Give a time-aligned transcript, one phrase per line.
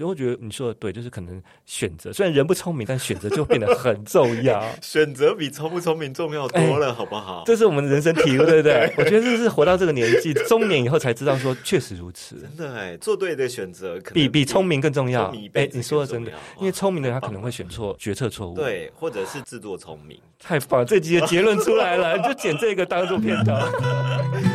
[0.00, 4.64] 我觉得你说的对，就是可能选择，虽然人不聪明，但选择就变得很重要。
[4.80, 7.42] 选择比聪不聪明重要多了，好不好？
[7.44, 8.90] 这是我们的人生体悟，对不 对？
[8.96, 12.36] 我觉得这是活到这个年纪，中年以后才知道说，确实如此。
[12.36, 15.26] 真的哎，做对的选择比比聪明更重要。
[15.52, 20.18] 哎，你说的真的，因为聪明的人他可能会选错决策错误，对，或者是自作聪明。
[20.38, 23.52] 太棒，这集的结论出来了，就捡这个当做片头。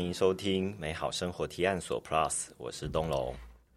[0.00, 3.36] 欢迎收听美好生活提案所 Plus，我是东龙。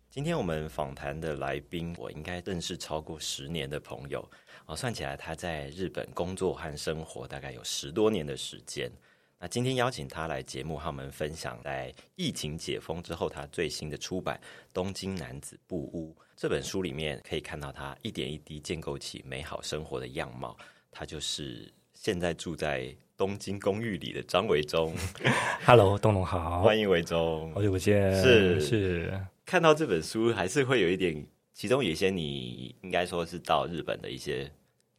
[0.09, 4.25] 今天我们访谈的来宾，我应该认识超过十年的朋友
[4.65, 8.89] 哦，算起来他在日本工作和生活大概有十多年的时间。
[9.37, 14.39] 那今天邀请他来节目，和我们分享在疫情解封之后，他最新的出版
[14.71, 20.57] 《东京男子布屋》这本书里面，可以看到他一点一滴建构起美好生活的样貌。
[20.89, 22.95] 他就是现在住在。
[23.15, 24.93] 东京公寓里的张维忠，
[25.65, 28.59] Hello，东龙好，欢迎维忠，好久不见，是。
[28.59, 34.51] 是，看到这本书还是会有一点，其中有一些你应该说是到日本的一些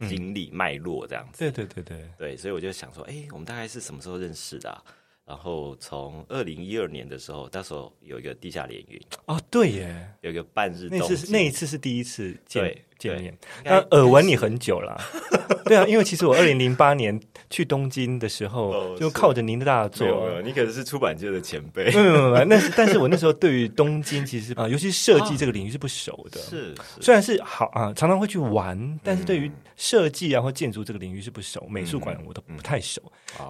[0.09, 2.09] 经历脉络这样子，对对对对。
[2.17, 4.85] 对，所以我就想说，哎，我们大概是什么时候认识的？
[5.27, 15.00] 然后从二零一二年的时候，那时候有一个地下联运哦，对耶，有一个半日，那次那一次是第一次见见面，那耳闻你很久了，
[15.64, 17.20] 对啊，因为其实我二零零八年。
[17.51, 21.89] 去东京的时候，就靠着您的大作，你可能是出版界的前辈。
[21.95, 26.41] 嗯，那是， 但是我那时候对于东京其实啊，尤其是设计这个领域是不熟的。
[26.41, 33.01] 是，虽然是好啊，常常会去玩，但是对于设计啊或建筑这个领域是不熟，美术馆我都不太熟。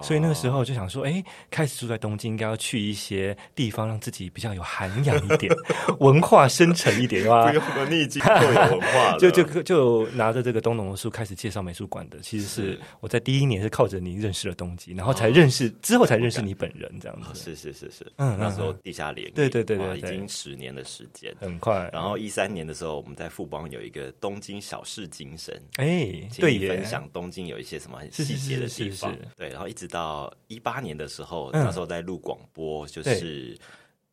[0.03, 5.51] 所以那个时候就想说，哎，开始住在东京，应该要去一些地方，让自己比较有涵养一点，
[5.99, 7.47] 文化深沉一点，对吧？
[7.47, 9.17] 不用了，你已经够有文化。
[9.17, 13.95] 就就就拿着这个东农的书开始介绍美术馆的，其实是我在第一年是靠着。
[14.05, 21.89] 你认识了东京，然后才认识之后才认识你本人，这样子是是是是，嗯，那时候地下联对对对对，已经十年的时间，很快。
[21.91, 29.49] 然后一三年的时候，我们在富邦有一个东京小事精神，哎，对，分享东京有一些什么很细节的地方，对。
[29.49, 33.57] 然后一直到一八年的时候，那时候在录广播，就是。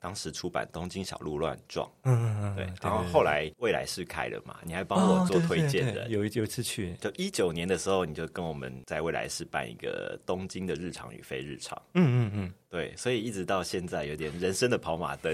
[0.03, 12.53] 当时出版《东京小路乱撞》，嗯嗯嗯，对，然后后来未来是开了嘛，你还帮我做推荐的，有一有一次去，就一九年的时候，你就跟我们在未来是办一个东京的日常与非日常，嗯嗯嗯。
[12.69, 15.31] 对，所以一直到现在有点人生的跑马灯。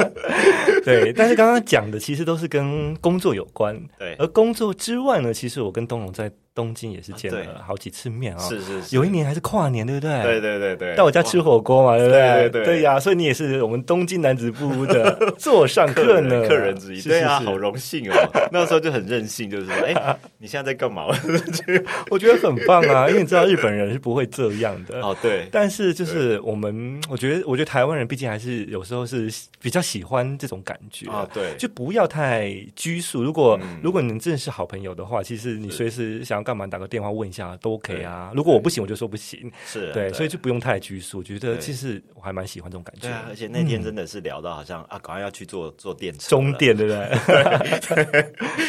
[0.82, 3.78] 对，但是刚刚讲的其实都是跟工作有关。
[3.98, 8.38] 对，而工作之外呢，其实我跟东龙在东京也是见了好几次面啊。
[8.40, 10.22] 是是，有一年还是跨年，对不对？
[10.22, 12.48] 对对对对，到我家吃火锅嘛，对不对？
[12.50, 17.02] 对对呀，所以你也是我们东京男子部的 座上客呢，客人之一。
[17.02, 18.48] 对啊，好荣幸哦。
[18.50, 21.06] 那时候就很任性，就是说， 哎，你现在在干嘛？
[22.10, 25.00] 我觉得很棒啊，因为你知道日本人是不会这样的。
[25.00, 25.48] 哦，对。
[25.50, 27.00] 但是就是我们。
[27.08, 29.30] 我觉得，我觉得台湾人毕竟还是有时候是
[29.60, 33.22] 比较喜欢这种感觉啊，对，就不要太拘束。
[33.22, 38.32] 如果如果你真的是好朋友的话，其实你随时想要干嘛，打个电话问一下都 OK 啊。
[38.34, 41.18] 如果我不行，我就说不行，是对，所以就不用太拘束。
[41.18, 43.02] 我觉得其实我还蛮喜欢这种感觉。
[43.02, 48.16] 对啊，而且那天真的是聊到好像啊，赶快要去做坐电车，中电对不对？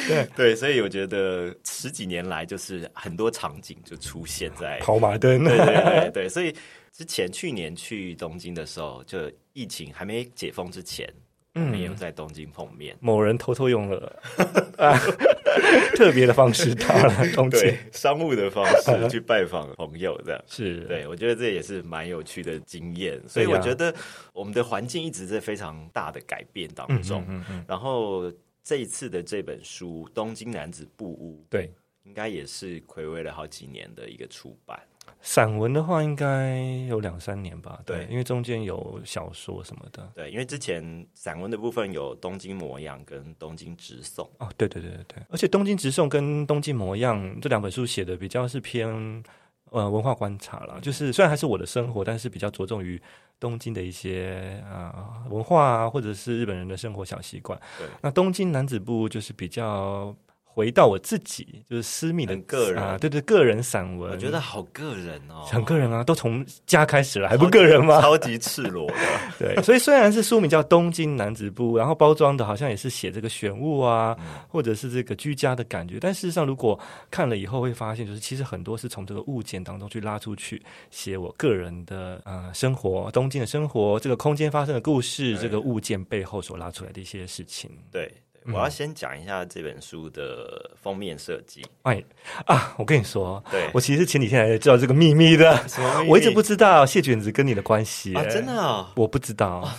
[0.07, 6.53] 对对，所以我觉得十几年来就是很多场景就出现在跑马灯，对对对对，所以。
[6.95, 9.17] 之前去年去东京的时候，就
[9.53, 11.11] 疫情还没解封之前，
[11.55, 12.95] 我们有在东京碰面。
[12.99, 14.21] 某人偷偷用了
[15.95, 21.07] 特别的方式到了东京， 商务的方式去拜访朋友，这样是对。
[21.07, 23.93] 我觉得这也是蛮有趣的经验，所以我觉得
[24.33, 27.23] 我们的环境一直在非常大的改变当中。
[27.67, 28.31] 然后
[28.63, 31.71] 这一次的这本书《东京男子布屋》，对，
[32.03, 34.79] 应该也是暌违了好几年的一个出版。
[35.25, 37.79] 散文的话，应该有两三年吧。
[37.85, 40.11] 对，因为中间有小说什么的。
[40.13, 44.25] 对，因为之前散文的部分有《东京模样》跟《东京直送》。
[44.39, 45.23] 哦，对对对对对。
[45.29, 49.23] 而且《东京直送》跟《东京模样》这两本书写的比较是偏
[49.71, 53.01] 呃文化观察了，就是虽然还是我的生活，但是比较着重于
[53.39, 57.57] 东京的一些啊文化啊，或者是日本人的生活小习惯。
[57.79, 57.87] 对。
[58.01, 60.13] 那《东京男子部》就是比较。
[60.55, 67.99] 回到我自己，就是私密的个人啊，对对，个人散文，我觉得好个人哦，很个人啊，都从家开始了，还不个人吗？
[67.99, 68.95] 超级赤裸的，
[69.39, 69.63] 对。
[69.63, 74.15] 所以虽然是书名叫《东京男子部》，然后包装的好像也是写这个选物啊，
[74.47, 76.79] 或者是这个居家的感觉，但事实上，如果
[77.09, 80.61] 看了以后会发现，就是其实很多是从这个物件当中去拉出去
[80.91, 88.11] 写我个人的呃生活，东京的生活，这个空间发生的故事，这个物件背后所拉出来的一些事情，对。
[88.51, 91.65] 我要先讲一下这本书的封面设计。
[91.83, 92.03] 哎
[92.45, 96.03] 啊，我跟你说，对我其实前几天才知道这个秘密的， 什么？
[96.09, 99.69] 我一直不知道谢卷子跟你的关系啊，真的，我不知道。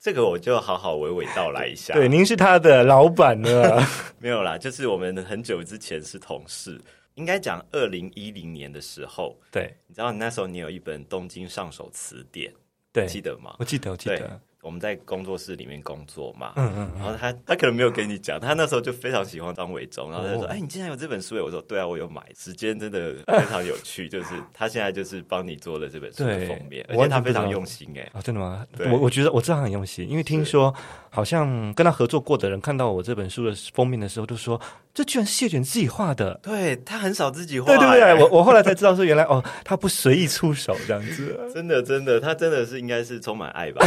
[0.00, 1.94] 这个我就好好娓娓道来一下。
[1.94, 3.82] 对，您是他的老板呢？
[4.20, 6.78] 没有啦，就是我们很久之前是同事，
[7.14, 9.34] 应该讲二零一零年的时候。
[9.50, 12.52] 对，你知道那时候你有一本《东京上手词典》，
[12.92, 13.56] 对，记得吗？
[13.58, 14.40] 我记得，我记得。
[14.64, 28.66] 我们在工作室里面工作嘛，嗯嗯，然后他他可能没有跟你讲，他那时候就非常喜欢张伟忠，然后他就说：“哎，你竟然有这本书？”我说：“对啊，我有买。”时间真的 非常有趣，就是他现在就是帮你做了这本书的封面，而且他非常用心哎啊，真的吗？
[28.90, 30.74] 我我觉得我知道很用心，因为听说
[31.10, 34.58] 好像跟他合作过的人看到我这本书的封面的时候，都说
[34.94, 36.38] 这居然是谢卷自己画的。
[36.42, 43.84] 对他很少自己画，对对对，我我后来才知道说原来哦，他不随意出手这样子，真的真的，他真的是应该是充满爱吧，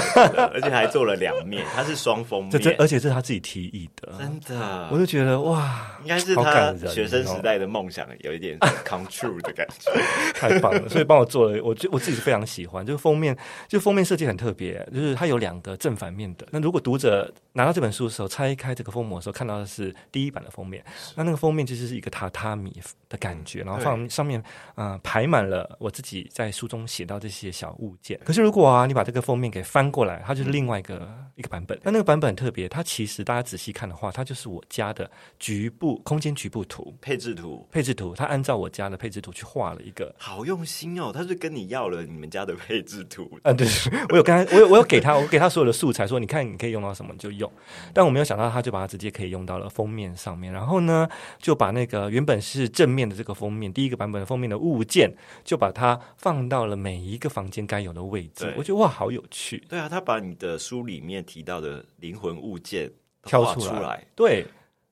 [0.54, 1.34] 而且还做了两。
[1.48, 9.92] 面，他是双封面，这而且这是他自己提议的，真的，我就觉得哇，应该是他学生时代的梦想，有一点 come true 的感觉，
[10.34, 10.90] 太棒了。
[10.90, 13.38] 所以帮我做了，我就我自己是非常喜欢，就是封面，
[13.70, 16.46] 就封面设计很特别，就是它有两个正反面的。
[16.52, 20.84] 那如果读者拿到这本书的时候，拆开这个封膜的时候，看到的是第一版的封面，
[21.16, 24.42] 那那个封面其实是一个榻榻米的感觉，然后放上面
[24.76, 28.20] 嗯排满了我自己在书中写到这些小物件。
[28.24, 31.12] 可是如果啊，你把这个封面给翻过来，它就是另外一个。
[31.38, 35.08] 一个版本，那那个版本很特别，它其实大家仔细看的话，它就是我家的
[35.38, 41.12] 局部空间局部图、配置图、配置图，它按照我家的配置图去画了一个，好用心哦！
[41.14, 43.68] 他是跟你要了你们家的配置图，嗯，对，
[44.10, 47.47] 我有跟他，我有我有给他，我给他所有的素材，说你看你可以用到什么就用，
[47.94, 51.08] 但我没有想到他就把它直接可以用到了封面上面，然后呢，
[51.38, 55.14] 就把那个原本是正面的这个封面，第一个版本的封面的物件，
[55.44, 61.18] 就把它放到了每一个房间该有的位置，我觉得哇，好有趣，对啊，他把你的书里面。
[61.28, 62.90] 提到的灵魂物件
[63.24, 64.46] 挑出来，对，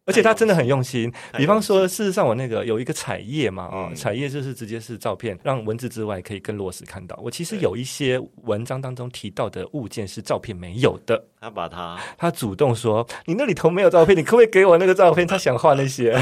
[0.06, 1.12] 而且他真的很用心。
[1.36, 7.20] 比方说，事实上我那个有一个彩页嘛，啊，彩页就是直接是照片，让文字之外可以更落实看到。
[7.24, 16.16] 我其实有一些文章当中提到的物件是照片没有的，他把它，他主动说：“你那里头没有照片，你可不可以给我那个照片？”他想画那些，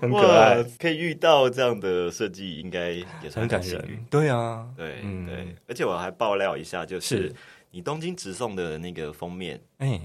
[0.00, 0.62] 很可爱。
[0.78, 4.06] 可以遇到这样的设计，应该也是很感人。
[4.08, 7.34] 对啊，对，对，而且我还爆料一下，就是。
[7.70, 10.00] 你东京直送的那个封面，哎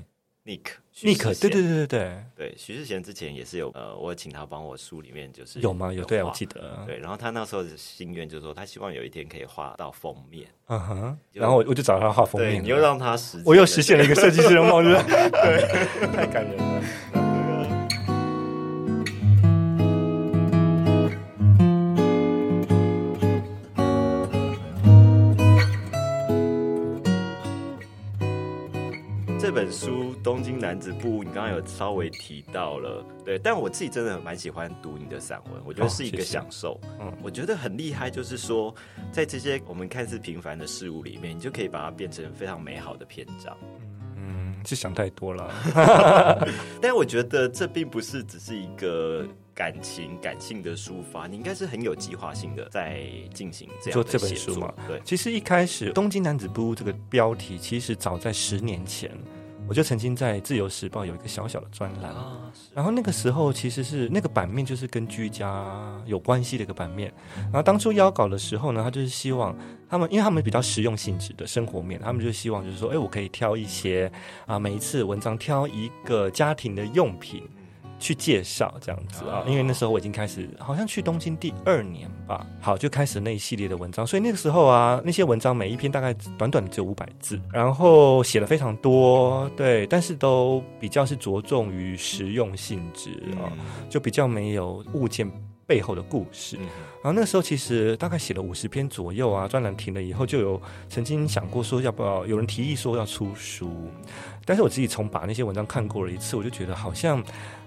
[0.46, 2.24] ，Nick，Nick，对对对对对。
[2.36, 5.92] 对，徐世贤之前也是有，呃，我请他帮我书里面就是有吗？
[5.92, 17.23] 有，对我记得，对，然后他那时候的心愿就是说，他希望有一天可以画到封面，嗯哼，然后我我就找他画封面，你又让他实，我又实现了一个设计师的梦，对， 太感人了。
[29.74, 36.80] 书《东京男子部》，你刚刚有稍微提到了，对，但我自己真的蛮喜欢读你的散文，我觉得是一个享受。
[37.00, 38.74] 嗯，我觉得很厉害，就是说，
[39.12, 43.58] 在这些我们看似平凡的事物里面，你就可以把它变成非常美好的篇章。
[44.16, 45.52] 嗯，是想太多了。
[46.80, 54.74] 但我觉得这并不是只是一个感情、感性的抒发，你应该是很有计划性的在进行这样做这本书嘛？
[54.88, 59.12] 对，其实一开始《东京男子部》这个标题，其实早在十年前。
[59.68, 62.14] 我就曾经在《自由时报》有一个小小的专栏，
[62.76, 67.12] 然后那个时候其实是那个版面就是跟居家有关系的一个版面。
[67.46, 69.56] 然后当初邀稿的时候呢，他就是希望
[69.90, 74.12] 他们，因为他们比较实用性质的生活面，他们就希望就是说，哎，我可以挑一些
[74.46, 77.44] 啊，每一次文章挑一个家庭的用品。
[78.04, 93.48] 去介绍这样子啊，因为那时候我已经开始，好像去东京第二年吧，好就开始那一系列的文章，所以那个时候啊，那些文章每一篇大概短短的只有五百字，然后写了非常多，对，但是都比较是着重于实用性质啊，
[93.90, 95.26] 就比较没有物件
[95.66, 96.58] 背后的故事。
[96.58, 103.72] 然后那个时候其实大概写了五十篇左右啊，专栏停了以后，就有曾经想过说要不要有人提议说要出书，
[104.44, 107.24] 但是我自己从把那些文章看过了一次，我就觉得好像。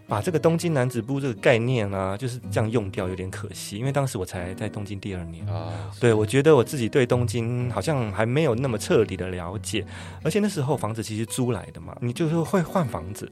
[0.09, 3.77] 把这个东京男子部这个概念啊，就是这样用掉，有点可惜。
[3.77, 9.85] 因为当时我才在东京第二年啊，对我觉得我自己对东京好像还没有那么彻底的了解，
[10.23, 13.31] 而且那时候房子其实租来的嘛，你就是会换房子，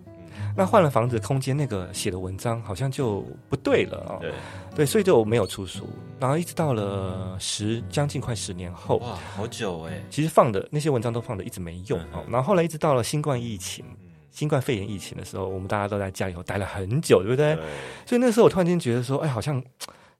[0.56, 4.18] 那换了房子空间，那个写的文章好像就不对了啊。
[4.20, 4.32] 对
[4.74, 5.88] 对，所以就没有出书。
[6.18, 10.02] 然后一直到了十将近快十年后，哇，好久哎。
[10.10, 12.24] 其实放的那些文章都放的一直没用哦。
[12.28, 13.84] 然后后来一直到了新冠疫情。
[14.34, 17.54] 新冠肺炎疫情的时候，我们大家都在家里头待了很久，对不对？
[18.04, 19.62] 所以那时候我突然间觉得说，哎，好像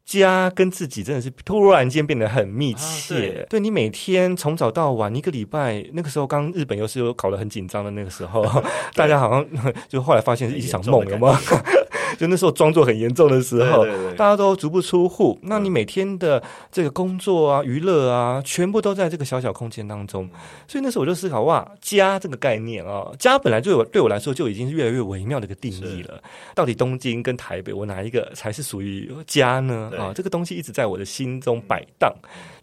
[0.05, 3.45] 家跟自己真的是突然间变得很密切。
[3.51, 8.47] 对你每天从早到晚，一个礼拜，那个时候刚日本又是有搞得很紧张的那个时候，
[8.95, 11.37] 大家好像就后来发现是一场梦，有吗？
[12.25, 13.85] 就那时候装作很严重的时候，
[14.17, 15.39] 大家都足不出户。
[15.43, 20.27] 那你每天的这个工作啊、娱乐啊，全部都在这个小小空间当中。
[20.67, 26.19] 所以那时候我就思考：哇，家这个概念啊，家本来就有对我来说就已经是越来越微妙的一个定义了。
[26.55, 29.93] 到底东京跟台北，我哪一个才是属于家呢？
[29.99, 32.11] 啊，这个东西一直在我的心中摆荡。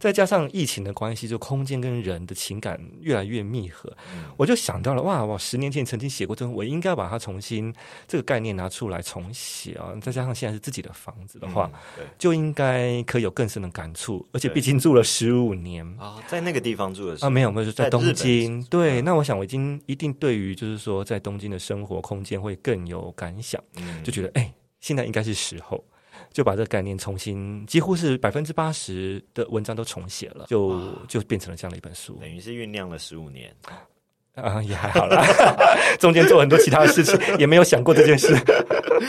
[0.01, 3.95] 再加上疫情的关系，就空间跟人的情感越来越密合，
[4.35, 7.71] 我就想到了：哇，我十年前曾经写过这种，我应该把它重新
[8.07, 9.93] 这个概念拿出来重写啊！
[10.01, 11.69] 再加上现在是自己的房子的话，
[12.17, 14.27] 就应该可以有更深的感触。
[14.31, 18.63] 而且毕竟住了十五年啊，在那个地方住的啊，没有没有，在东京。
[18.63, 23.61] 对，那我想我已经一定对于就是说在东京的生活空间会更有感想，
[24.03, 25.83] 就觉得哎，现在应该是时候。
[26.31, 32.17] 就把这个概念重新，几乎是百分之八十的文章都重写了，就就变成了这样的一本书。
[32.21, 33.53] 等于是酝酿了十五年，
[34.35, 35.25] 啊，也还好啦，
[35.99, 38.35] 中间做很多其他的事情，也没有想过这件事。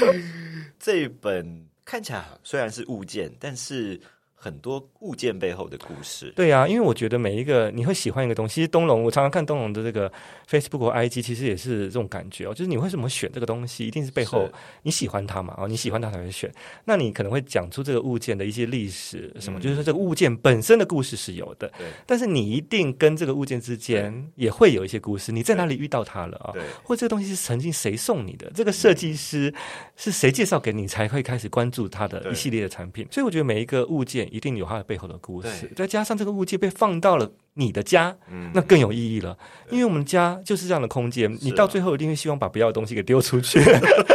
[0.79, 4.01] 这一本看起来虽然是物件，但是。
[4.43, 10.13] 很多物件背后的故事，对啊，因为我觉得每一个你会喜欢一个东西，其实东龙，我常常看东龙的这个
[10.51, 14.51] Facebook 或 IG，其实也是这种感觉哦，就是你为什么选这个东西，一定是背后
[14.83, 16.53] 你喜欢它嘛，哦，你喜欢它才会选，
[16.87, 26.51] 那你可能会讲出这个物件的一些历史什么，就是说这个物件本身的故事是有的，对，但是你一定跟这个物件之间也会有一些故事，你在哪里遇到它了啊？
[26.53, 29.55] 对，或这个东西是曾经谁送你的，这个设计师
[29.95, 34.29] 是谁介绍给你，才会开始关注它的一系列的产品，所以我觉得每一个物件。
[34.33, 38.17] 一定有它的背后的故事，再加上这个物件被放到了你的家，
[38.55, 39.37] 那更有意义了。
[39.71, 43.61] 因为我们家就是这样的空间，你到最后一定会希望把不要的东西给丢出去，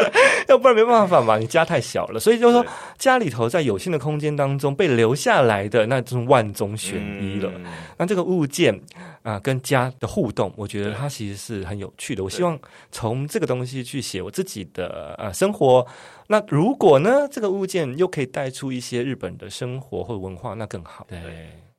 [0.49, 1.37] 要不然没办法嘛。
[1.37, 2.65] 你家太小了，所以就说
[2.97, 7.51] 家里头在有限的空间当中被留下来的那就是万中选一了。
[7.97, 8.79] 那这个物件
[9.23, 12.23] 啊，跟家的互动，我觉得它其实是很有趣的。
[12.23, 12.57] 我希望
[12.91, 15.85] 从这个东西去写我自己的呃生活。
[16.27, 21.05] 那如果呢，这个物件又可以带出一些日本的生活或文化，那更好。
[21.09, 21.19] 对，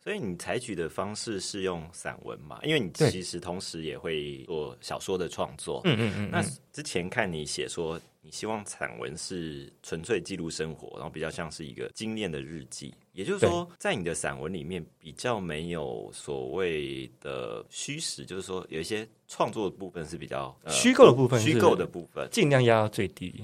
[0.09, 2.59] 所以你采取的方式是用散文嘛？
[2.63, 5.83] 因为你其实同时也会做小说的创作。
[5.85, 6.31] 嗯嗯嗯。
[6.33, 12.95] 那之前看你写说，你希望散文是纯粹记录生活，然后比较像是一个精炼的日记。
[13.19, 23.43] 也就是说，在你的散文里面比较没有所谓的虚实，就是说有一些创作的部分是比较虚构的部分，虚构的部分尽量压到最低，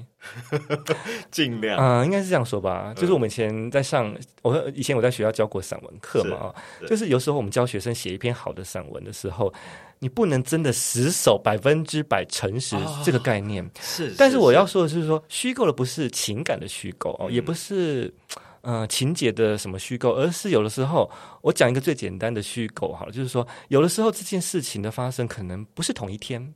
[1.33, 2.95] 尽量啊，应该是这样说吧。
[2.95, 6.55] 就是我们以前在上，我以前我在学校教过散文课嘛啊，
[6.87, 9.53] 就是有时候我们教学生写一篇好的散文的时候，
[9.99, 14.15] 你不能真的死守百分之百诚实这个概念，是。
[14.17, 18.15] 但是我要说的是说，虚构的不是情感的虚构哦，也不是。
[18.65, 21.11] 呃，情节的什么虚构，而是有的时候，
[21.43, 26.55] 我讲一个最简单的虚构好了，就是说，有的时候这件事情的发生可能不是同一天。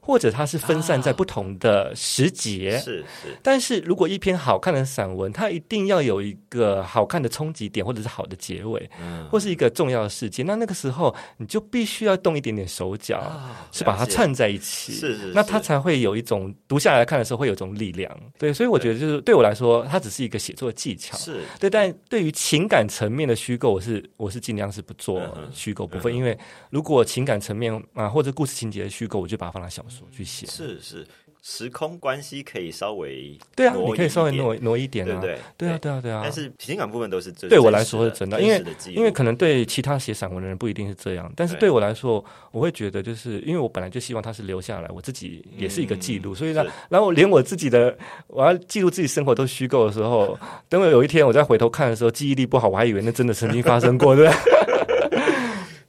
[0.00, 3.36] 或者它是分散在不同的时节，是是。
[3.42, 13.40] 但是如果一篇好看的散文，它一定要有一个好看的冲击点，或者是好的结尾，嗯，或是一个重要的事件，那那个时候你就必须要动一点点手脚，
[13.72, 15.32] 是把它串在一起，是是。
[15.34, 18.52] 那它才会有一种读下来看的时候会有一种力量，对。
[18.52, 21.68] 所以我觉得就是对我来说，它只是一个写作技巧，是对。
[21.70, 26.36] 但对于情感层面的虚构，我是我是尽量是不做虚构部分，因为
[26.70, 30.46] 如果情感层面啊或者故事情节的虚构，我就把它放在小说去写。
[30.46, 31.06] 是是，
[31.40, 35.68] 时空关系可以稍微对啊，你可以稍微挪挪一点啊，对对？
[35.70, 35.90] 啊对。
[35.92, 36.20] 啊对啊。
[36.24, 41.68] 但是情感部分都是对我来说是真的，因为因为可能对其他写散文的人不一定是这样，但是对。
[41.68, 47.96] 我来说，我会觉得就是因为我本来就希望它是留下来，我自己也是一个记录，所以呢，然后连我自己的
[48.26, 50.36] 我要记录自己生活都虚构的时候，
[50.68, 54.28] 等我有一天我再回头看的时候，记忆力不好，我还以为那真的曾经发生过，对。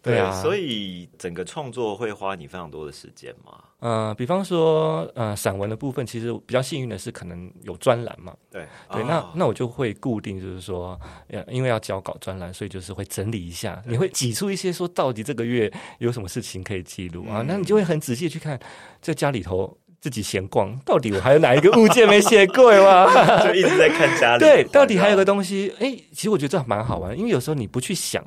[0.01, 3.53] 对啊，所以整个创作会花你非常多的时间嘛。
[3.79, 8.33] 呃，比方说，呃，散文的部分，其实比较幸运的是，可能有专栏嘛。
[8.51, 10.99] 对对，那那我就会固定，就是说，
[11.47, 13.81] 因为要交稿专栏，所以就是会整理一下。
[13.85, 17.43] 你会挤出一些说，到底这个月有什么事情可以记录啊？
[17.47, 18.59] 那你就会很仔细去看，
[19.01, 23.07] 在家里头自己闲逛，到底我还有哪一个物件没写过吗？
[23.47, 24.39] 就一直在看家里。
[24.39, 28.21] 对，到底还有个东西，哎，其实我觉得这蛮好玩，因为有时候你不去想。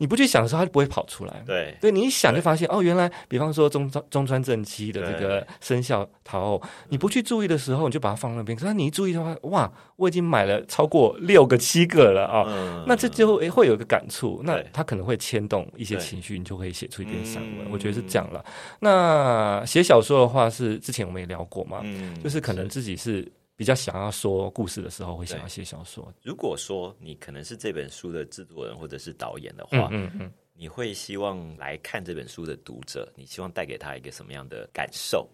[0.00, 1.42] 你不去想的时候，它就不会跑出来。
[1.46, 8.56] 对，对你一想就发现哦，原来比方说中中川正七的这个生肖桃偶，你不去注意的时候，你就把它放那边。
[8.56, 12.84] 可是你一注意的话，哇，我已经买了超过六个、七个了啊！
[12.86, 17.70] 那这就会会有一个感触，那它可能会牵动一些情绪，你就可以写出一篇散文。
[17.70, 18.42] 我觉得是这样了。
[18.78, 21.82] 那写小说的话，是之前我们也聊过嘛，
[22.24, 23.30] 就是可能自己是。
[23.60, 26.10] 比较想要说故事的时候，会想要写小说。
[26.22, 35.28] 如果说你可能是这本书的制作人或者是导演的话，嗯嗯，你会希望来看这本书的读者，你希望带给他一个什么样的感受？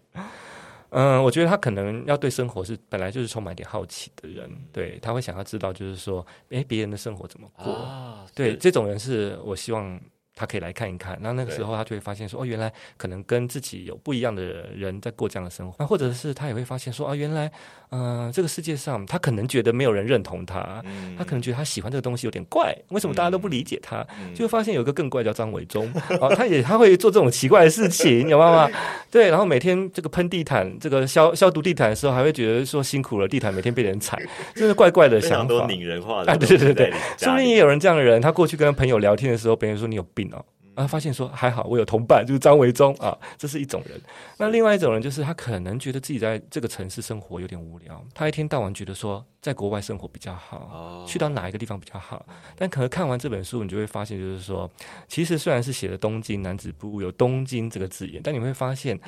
[0.89, 8.27] 嗯，我觉得他可能要对生活是本来就是充满点好奇的人，对他会想要知道，就是说，哎，别人的生活怎么过？
[8.35, 9.97] 对，这种人是我希望。
[10.39, 17.51] 他可以来看一看，那那个时候他就会发现说，哦，原来可能跟自己有不一样的人在过这样的生活，那或者是他也会发现说，啊，原来，
[17.89, 20.83] 嗯，这个世界上他可能觉得没有人认同他，
[21.17, 24.05] 他可能觉得他喜欢这个东西有点怪，为什么大家都不理解他？
[24.35, 28.69] 就发现有一个更怪叫张伟忠，哦，他也他会做这种奇怪的事情，有吗？
[29.09, 34.21] 对，然后每天这个喷地毯，这个消消毒地毯的时候，还会觉得说辛苦了，地毯每天被人踩，
[34.53, 40.29] 真是怪怪的想法，拧人化的，对对对对，说不定也有人这样的人，他过去跟朋友聊天的时候，别人说你有病。
[40.77, 43.99] 啊，发现说还好，我有同伴，就是张维忠啊，这是一种人。
[44.37, 52.23] 那另外一种人就是他可能觉得自己在这个城市生活有点无聊，他一天到晚觉得说在国外生活比较好，去到哪一个地方比较好。
[52.55, 54.69] 但可能看完这本书，你就会发现，就是说，
[55.07, 58.99] 其实虽然是写的东京男子部有东京这个字眼，但你会发现，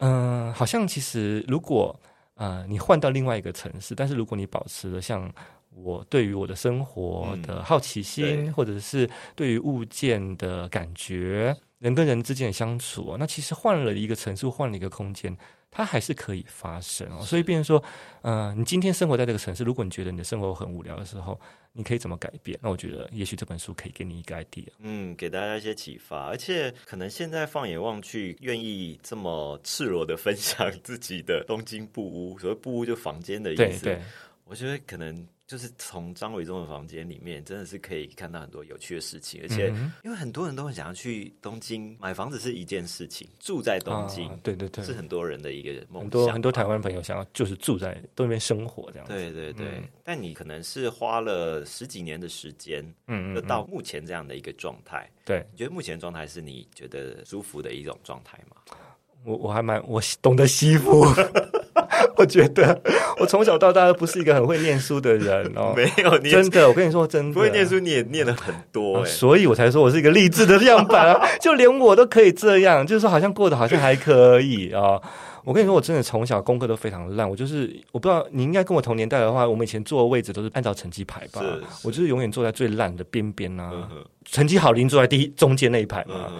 [0.00, 1.98] 嗯，好像其实如果
[2.34, 5.32] 啊，你换到另外一个城市，但是如果你保持了像。
[5.74, 15.36] 我对于我的生活的好奇心，或者是对于物件的感觉，人跟人之间的相处，那其实换了一个城市，换了一个空间，
[15.70, 17.20] 它还是可以发生哦。
[17.22, 17.82] 所以，变成说，
[18.22, 21.38] 呃，你今天生活在这个城市，如果你觉得你的生活很无聊的时候，
[21.72, 22.56] 你可以怎么改变？
[22.62, 26.26] 那我觉得，也许这本书可以给你一个 idea，嗯，给大家一些启发。
[26.26, 34.00] 而且，可能现在放眼望去，愿意这么赤裸的分享自己的东京布屋，所谓布屋就房间的意思，对
[34.44, 35.26] 我觉得可能。
[35.54, 39.68] 就是从张伟忠的房间里面，真的是可以看到很多有趣的事情，而且
[40.02, 46.02] 因为很多人都很想要去东京买房子是一件事情，住在东京，对对对，是很多人的一个梦想。
[46.02, 49.06] 很多很多台湾朋友想要就是住在东边生活这样。
[49.06, 58.56] 对对对，但你可能是花了十几年的时间，嗯嗯，到目前这样的一个状态，对，你觉得目前状态是你觉得舒服的一种状态吗？
[59.24, 61.06] 我我还蛮我懂得惜福。
[62.16, 62.80] 我觉得
[63.18, 75.00] 我从小到大都不是一个很会念书的人哦， 没有，真的，我跟你说真的，不会念书你也念了很多，所以我才说我是一个励志的样板啊， 就连我都可以这样，就是说好像过得好像还可以啊。
[75.44, 77.28] 我跟你说，我真的从小功课都非常烂。
[77.28, 81.42] 我就是，我不知道你应该跟我同年代的话，我们以前坐的位置都是按照成绩排吧。
[81.82, 83.70] 我就是永远坐在最烂的边边啊。
[84.24, 86.30] 成绩好，邻坐在第一中间那一排嘛。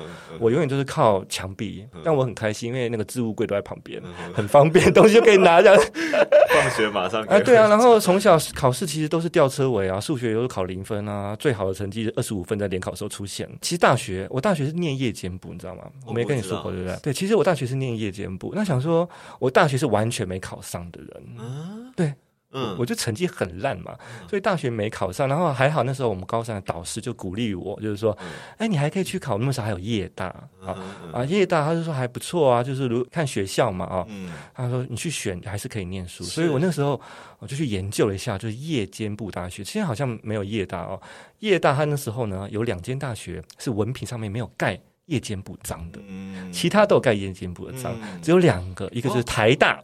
[0.41, 5.77] 我永远都是靠墙壁，但我很开心，因为那个置物柜都在旁边，很方便，东西就可以拿着。
[6.55, 7.23] 放学马上。
[7.25, 7.69] 啊，对啊。
[7.69, 13.49] 然后从小考试其实都是吊车尾啊，数学有时候考零分啊，最好的成绩二十五分在联考时候出现。
[13.61, 15.83] 其实大学，我大学是念夜间部，你知道吗？
[16.07, 16.97] 我没跟你说过，对不对？
[17.03, 18.53] 对，其实我大学是念夜间部。
[18.55, 18.85] 那想说。
[18.85, 21.11] 说我大学是完全没考上的人，
[21.97, 22.13] 对，
[22.55, 23.95] 嗯，我就成绩很烂嘛，
[24.31, 25.29] 所以大学没考上。
[25.29, 28.17] 然后还好那时候我们高三的导师就鼓励我，就是说，
[28.57, 30.27] 哎，你还可以去考，那么少还有夜大
[30.65, 30.79] 啊
[31.13, 34.07] 啊，夜大，他就说还不错啊，就是如看学校嘛啊，
[34.55, 36.25] 他说你去选还是可以念书。
[36.25, 37.01] 所以我那时候
[37.41, 41.01] 我就去研究了一下，就是夜间部大学，现在好像没有夜大哦，
[41.41, 44.81] 夜大他那时候呢有两间大学是文凭上面没有盖。
[45.07, 46.01] 夜间部章的，
[46.51, 49.79] 其他都有盖夜间部的章，只有两个，一个就是台大，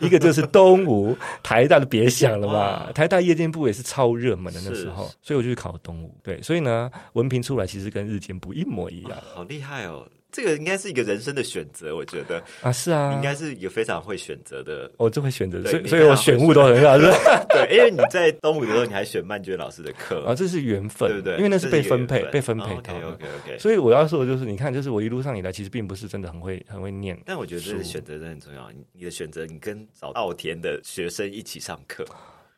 [0.00, 1.16] 一个就是东吴。
[1.42, 6.14] 台大的别想了吧，台大夜间部也是超热门的那时候，所以我就去考东吴。
[6.22, 10.06] 对，所以呢，文凭出来其实跟日间部一模一样，好厉害哦。
[10.30, 14.90] 这个应该是一个人生的选择，我觉得啊，是啊，应该是一个非常会选择的。
[14.98, 17.44] 我就会选择，所以所以我选物都很好，是吧？
[17.48, 21.36] 对，因为你在东吴的时候，你还选曼娟老师的课啊，这是缘分，对不对？
[21.38, 22.94] 因为那是被分配，被分配到。
[22.94, 23.58] OK OK。
[23.58, 28.70] 所以我要说的就是，你看，就是我一路上以来，其实并不是真的很会很会念，但我觉得这选择真的很重要。
[28.92, 32.04] 你的选择，你跟找稻田的学生一起上课。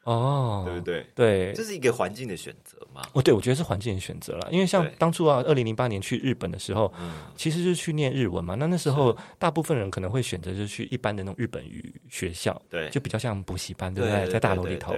[0.04, 1.06] 哦，对不对？
[1.14, 3.02] 对，这是一个环境的选择嘛？
[3.12, 4.48] 哦，对，我觉得是环境的选择了。
[4.50, 6.92] 因为像当初啊，二零零八年去日本的时候，
[7.36, 8.54] 其实是去念日文嘛。
[8.54, 14.26] 那那时候大部分人可能会选择就去一般的那种日本语学校，对，就比较像补习班，对不对？
[14.28, 14.96] 在大楼里头。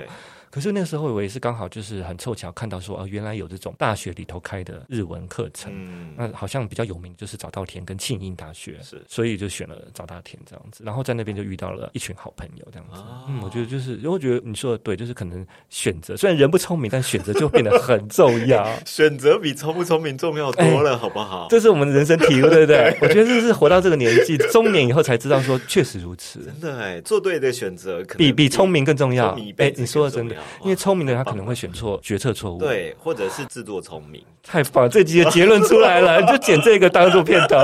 [0.52, 13.00] 可是那个时候我也是刚好就是很凑巧看到说，哦，原来有这种大学里头开的日文课程，嗯，那好像比较有名就是早稻田跟庆应大学，是所以就选了早稻田这样子，然后在那边就遇到了一群好朋友这样子。
[13.00, 18.68] 哦嗯，我觉得就是，因为我觉得你说的对，就是可能选择虽然人不聪明，但选择就变得很重要。
[18.84, 21.46] 选择比聪不聪明重要多了，好不好？
[21.48, 22.94] 这是我们的人生体悟，对不对？
[23.00, 26.40] 我觉得这是活到这个年纪，中年以后才知道说，确实如此。
[26.44, 34.24] 真的哎，做对的选择可能比比聪明更重要哎，子你说的真的因为聪明的人他可能会选错决策错误。，对，或者是自作聪明。
[34.42, 37.56] 太棒了，这集的结论出来了， 就剪这个当做片头。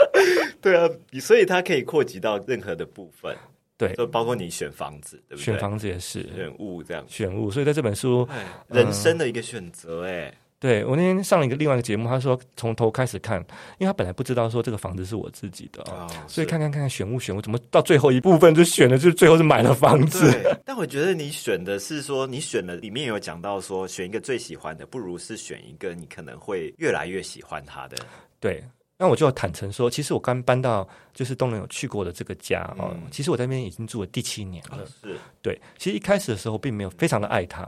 [0.60, 0.88] 对啊，
[1.20, 3.34] 所以它可以扩及到任何的部分，
[3.78, 5.44] 对，就包括你选房子，对不对？
[5.44, 7.02] 选房子也是选物这样。
[7.08, 13.40] 选物，所以在这本书，哎，人生的一个选择，哎，对我那天上了一个另外一个节目，他说从头开始看，
[13.78, 15.82] 因为他本来不知道说这个房子是我自己的
[16.28, 20.30] 所以看看看看选物选物，怎么到最后一部分就选了，就最后是买了房子。
[20.66, 27.96] 但我觉得你选的是说，你选的里面有讲到说，选一个最喜欢的，不如是选一个你可能会越来越喜欢它的。
[28.38, 28.62] 对，
[28.98, 34.84] 那我就坦诚说，其实我刚搬到就是东人有去过的这个家哦，嗯其实我在那边已经住了第七年了。
[35.02, 37.66] 是，对，其实一开始的时候并没有非常的爱它，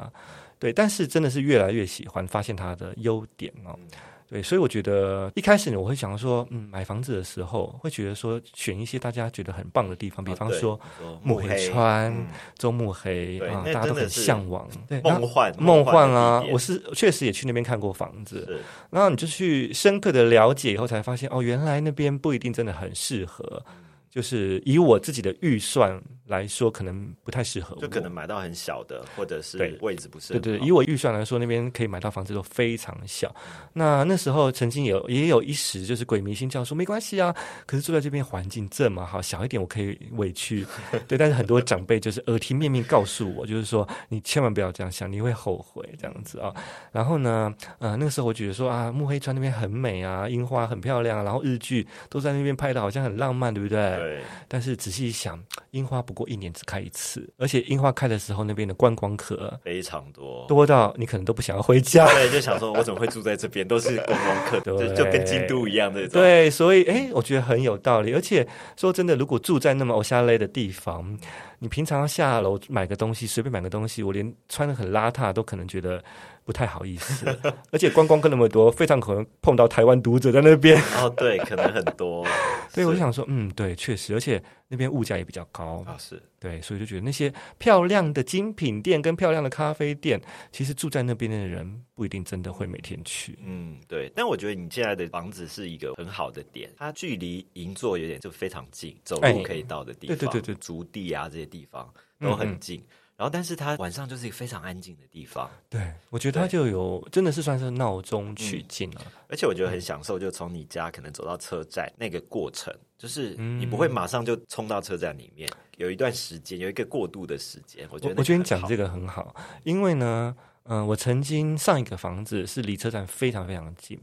[0.63, 3.75] 对，但是真的是越来越喜欢，发现它的优点哦。
[3.77, 3.89] 嗯
[4.33, 10.81] 对，所以我觉得一开始呢，我会想说，嗯，买房子的时候会觉得说，选一些大家觉得很棒的地方，比方说
[11.23, 14.67] 木木黑川、嗯中目黑啊，大家都很向往。
[14.89, 23.63] 对，那梦幻梦幻啊我是确实也去那边看过房子，然后你就去深刻的了解以后，才发现哦，原来那边不一定真的很适合。
[24.09, 25.99] 就是以我自己的预算
[26.33, 27.81] 来说，可能不太适合我。
[27.81, 33.33] 就可能买到很小的，或者是对位置不是对对，以我预算来说，那边可以买到房子都非常小。
[33.75, 37.35] 那那时候曾经有也有一时就是鬼迷心窍，说没关系啊，
[37.67, 40.67] 可是住在这边环境这么好，小一点我可以委屈。
[41.07, 46.53] 对，但是很多长辈就是耳提面命告诉我，就是说你千万不要这样想，你会后悔这样子啊。
[46.91, 53.97] 然后呢，呃，那个时候我觉得说啊，木黑川那边很美啊，樱花很漂亮啊，然后日剧都在那边拍的好像很浪漫，对不对？
[53.97, 55.39] 对，但是仔细一想，
[55.73, 60.47] 樱花不过一年只开一次，而且樱花开的时候，那边的观光客非常多。
[60.47, 62.05] 多到你可能都不想要回家。
[62.13, 63.67] 对，就想说，我怎么会住在这边？
[63.67, 66.07] 都是观光客， 对就就跟京都一样的。
[66.09, 68.13] 对，所以哎，我觉得很有道理。
[68.13, 71.19] 而且说真的，如果住在那么欧夏类的地方，
[71.61, 76.05] 你平常下楼买个东西，随便买个东西，我连穿的很邋遢都可能觉得
[76.45, 77.27] 不太好意思。
[77.71, 80.81] 而且观光客那么多，非常可能碰到台湾读者在那边。
[80.97, 82.27] 哦，对，可能很多。
[82.69, 85.85] 所以我就想说，嗯，对，确实，而且那边物价也比较高。
[85.87, 93.39] 啊，是对，所以就觉得那些漂亮的精品店跟漂亮的咖啡店，其实住在那边的人不一定真的会每天去。
[93.45, 102.83] 嗯，对，但我觉得你现在的房子是一个很好的点，它距离银座有点就非常近，走哎路可以到的地方，对对对对竹地啊这些地方都很嗯嗯近。
[103.17, 113.61] 然后，但是它晚上就是一个非常安静的地方，对，我觉得它就有真的是算是闹中取静了、而且我觉得很享受，就从你家可能走到车站那个过程，就是嗯。
[113.61, 117.87] 你不会马上就冲到车站里面，有一段时间，有一个过渡的时间。
[117.93, 124.01] 我觉得我我觉得你讲这个个很好，因为呢，嗯、我曾经上一个房子是离车站非常非常近，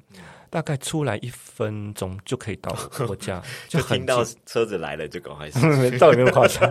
[0.50, 4.24] 大概出来一分钟就可以到我我家， 就很听到。
[4.46, 5.50] 车子来了就赶快
[5.98, 6.70] 倒也没有夸张，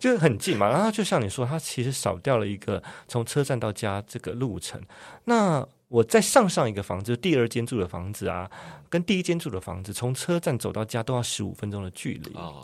[0.00, 0.68] 就是很近嘛。
[0.68, 4.80] 然后就像你说，它其实少掉了一个从车站到家这个路程。
[5.24, 8.50] 那我在上上一个房子，第二间住的房子啊，
[8.88, 12.34] 跟第一间住的房子，从车站走到家都要十五分钟的距离。
[12.34, 12.60] 哦，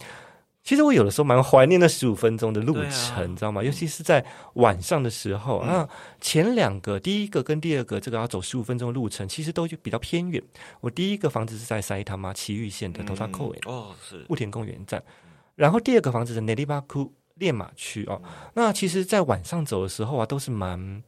[0.64, 3.62] 其实我有的时候蛮怀念那十五分钟的路对程，啊你知道吗？
[3.62, 5.58] 尤其是在晚上的时候。
[5.64, 5.88] 嗯那
[6.20, 10.42] 前两个，第一个跟第二个，这个要走十五分钟的路程，其实都比较偏远。
[10.80, 15.02] 我第一个房子是在埼玉埼玉县的头沙扣尾嗯哦，是雾田公园站，
[15.56, 18.22] 然后第二个房子是内利巴库练马区哦。
[18.54, 21.02] 那其实，在晚上走的时候啊，都是蛮。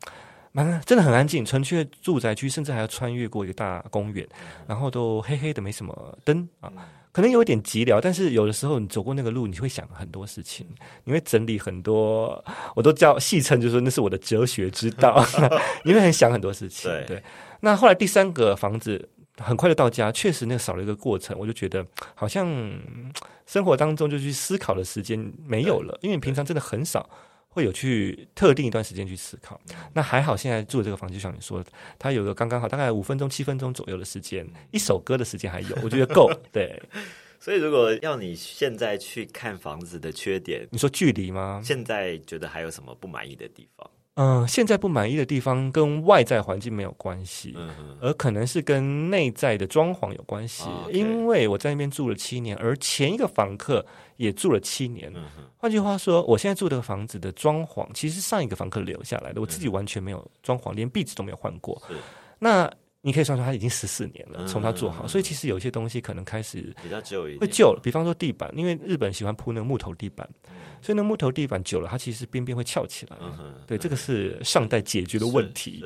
[0.57, 4.25] 蛮真的很安静，纯粹住宅区，甚至还要穿越过一个大公园，
[4.69, 6.73] 然后都黑黑的，没什么灯啊，
[7.11, 8.01] 可能有一点寂寥。
[8.01, 10.64] 但是有的时候你走过那个路，你会想很多事情，
[11.03, 12.45] 你会整理很多，
[12.77, 15.27] 我都叫戏称，就是说那是我的哲学之道，
[15.83, 16.88] 你会很想很多事情。
[16.88, 17.23] 对对，
[17.59, 23.12] 那后来第三个房子很快就到家，确实那个少了一个过程，我就觉得好像嗯
[23.45, 27.11] 生活当中就去思考的时间没有了，因为你平常真的很少。
[27.55, 29.61] 会有去特定一段时间去思考，
[29.93, 36.29] 那还好，现在住的这个房间，就像你说的，它有个刚刚好，大概五分钟、七分钟左右的时间，一首歌的时间还有，我觉得够。
[36.51, 36.83] 对，
[37.38, 41.62] 所以如果要你现在去看房子的缺点，你说距离吗？
[41.64, 43.88] 现在觉得还有什么不满意的地方？
[44.17, 47.57] 嗯，现在不满意的地方跟外在环境没有关系，
[48.01, 50.69] 而可能是跟内在的装潢有关系。
[50.93, 53.85] 因为我在那边住了七年，而前一个房客
[54.16, 55.12] 也住了七年。
[55.57, 61.81] 换句话说，我现在住的房子的装潢，其实上一个房客留下来的，我自己完全没有装潢，连壁纸都没有换过。
[62.38, 67.81] 那你可以算出他已经十四年了，从他做好，所以其实有些东西可能开始比较旧，会旧了。
[67.83, 70.29] 比方说地板，因为日本喜欢铺那个木头地板，
[70.81, 73.16] 所以那木头地板久了，它其实边边会翘起来。
[73.66, 75.85] 对，这个是尚待解决的问题。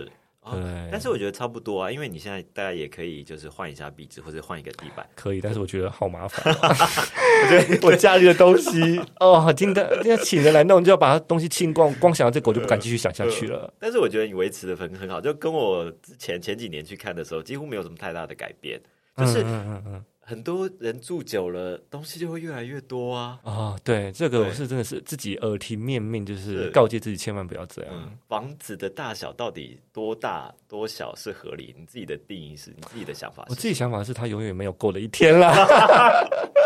[0.50, 5.40] 对，但是我觉得差不多啊，因为你现在大家也可以就是换一下壁纸或者换一个地板，可以。
[5.40, 13.72] 但是我觉得好麻烦， 我觉得我家里的东西 哦，今天今天请人来弄，就要把它东西清光，光想到这狗就不敢继续想下去了。
[13.78, 18.80] 但是我觉得你维持的很很好，就跟我之前前几年去看的时候，几乎没有什么太大的改变，
[19.16, 20.04] 就是嗯嗯嗯。
[20.28, 23.40] 很多人住久了，东西就会越来越多啊！
[23.42, 28.18] 啊，对，这个我是真的是自己耳提面命，就是告诫自己千万不要这样。
[28.28, 31.74] 房子的大小到底多大多小是合理？
[31.78, 33.42] 你自己的定义是你自己的想法？
[33.48, 35.66] 我自己想法是，他永远没有够的一天啦。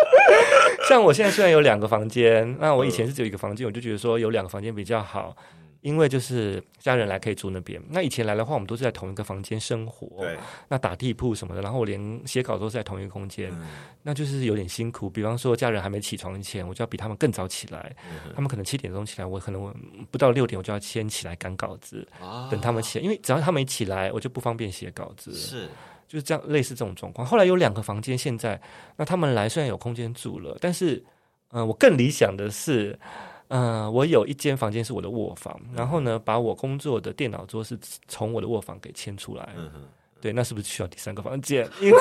[0.89, 5.37] 像我现在虽然有两个房间，那我以前是只有一个房间，我就觉得说有两个房间比较好。
[5.83, 13.53] 因为就是家人来可以住那边，那以前来的话，我们都是在同一个房间生活，对，那打地铺什么的，然后我连写稿都是在同一个空间，
[14.01, 15.11] 那就是有点辛苦。
[15.11, 17.95] 比方说家人还没起床前，我就要比他们更早起来，
[18.33, 19.75] 他们可能七点钟起来，我可能
[20.09, 22.07] 不到六点我就要先起来赶稿子，
[22.49, 25.69] 等他们起来，因为只要他们一起来，我就不方便写稿子，是
[26.07, 27.27] 就是这样类似这种状况。
[27.27, 28.61] 后来有两个房间，现在
[28.97, 31.05] 那他们来虽然有空间住了，但是
[31.51, 32.97] 嗯，我更理想的是。
[33.55, 39.55] 嗯，我有一间房间是我的卧房，然后呢，把我工作的电脑桌是从我的卧房给迁出来。
[40.23, 41.69] 对，那是不是需要第三个房间？
[41.83, 41.99] 因为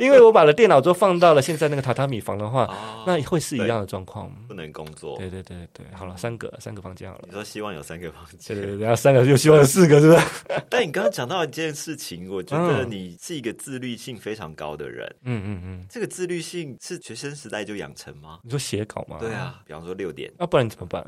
[0.00, 2.72] 因为我把了电脑桌放到了现在那个榻榻米房的话，
[3.04, 5.18] 那会是一样的状况，不能工作。
[5.18, 7.24] 对对对对，好了，三个三个房间好了。
[7.26, 10.22] 你说希望有三个房间，对对对，然后三个又希望有四个，是不是？
[10.70, 15.04] 但你刚刚讲到一件事情，我觉得你是一个自律性非常高的人。
[15.24, 18.38] 嗯嗯嗯，这个自律性是学生时代就养成吗？
[18.44, 19.16] 你说写稿吗？
[19.18, 21.04] 对啊，比方说六点，那不然你怎么办？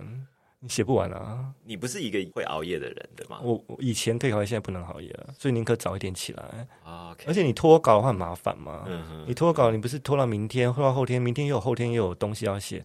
[0.61, 1.53] 你写不完啊！
[1.65, 3.39] 你不是一个会熬夜的人，对吗？
[3.43, 7.15] 我我以前可以熬夜，现在不能熬夜了，所以宁可早一点起来啊。
[7.27, 8.87] 而且你拖稿的话很麻烦嘛，
[9.27, 12.85] 你拖稿你不是拖到明天，拖到后天，明天又有后天又有东西要写。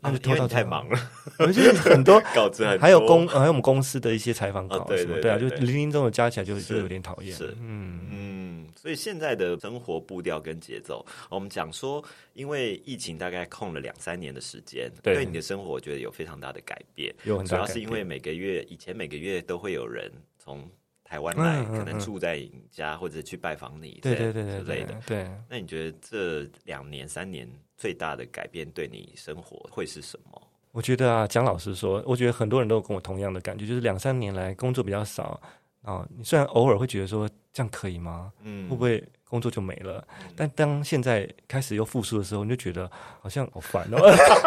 [0.00, 0.98] 那就拖到太忙了，
[1.38, 7.34] 而且很多 稿子，还有公还有我们公司的一些采访稿对啊，就零零总总加起来就就有点讨厌。
[7.34, 17.14] 是，嗯嗯，所以现在的生活步调跟节奏，我们讲说，因为疫情大概空了两三年的时间，对你的生活，我觉得有非常大的改变。
[17.24, 20.68] 有主要是因为每个月以前每个月都会有人从
[21.12, 24.94] 台湾来，可能住在你家或者去拜访你，对对对之类的。
[25.04, 27.46] 对，那你觉得这两年三年？
[27.76, 30.40] 最大的改变对你生活会是什么？
[30.70, 35.38] 我觉得啊，蒋老师说，我觉得很多人都跟我同样的感觉，就是两三年来工作比较少
[35.82, 36.06] 啊。
[36.16, 38.32] 你虽然偶尔会觉得说这样可以吗？
[38.42, 40.02] 嗯，会不会工作就没了？
[40.34, 43.98] 但当现在开始又复苏的时候，你就觉得好像好烦哦，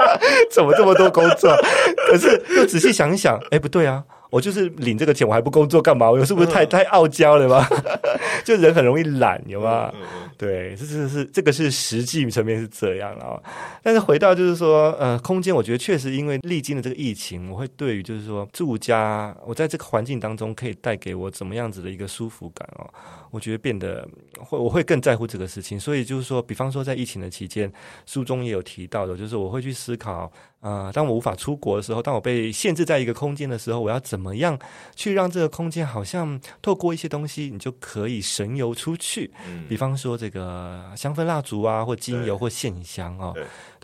[0.49, 1.53] 怎么这么多工作？
[2.07, 4.03] 可是又仔细想一想，哎，不对啊。
[4.35, 6.11] 我就是领这个钱，我还不工作干嘛？
[6.11, 7.65] 我是不是太太傲娇了吧？
[8.43, 9.89] 就人很容易懒，有吗？
[10.37, 13.39] 对，这是是这个是实际层面是这样啊。
[13.81, 22.85] 但是回到就是说，呃，空间，我觉得确实因为历经了这个疫情，我会对于就是说住家，我在这个环境当中可以带给我怎么样子的一个舒服感哦。
[23.31, 24.05] 我觉得变得
[24.37, 25.79] 会，我会更在乎这个事情。
[25.79, 27.71] 所以就是说，比方说在疫情的期间，
[28.05, 30.29] 书中也有提到的，就是我会去思考。
[30.65, 34.57] 啊，当我无法出国的时候，当我被限制在一个空间的时候，我要怎么样
[34.95, 39.29] 去让这个空间好像透过一些东西，你就可以神游出去？
[39.47, 43.31] 嗯，比方说这个香氛蜡烛啊，或精油或线香哦。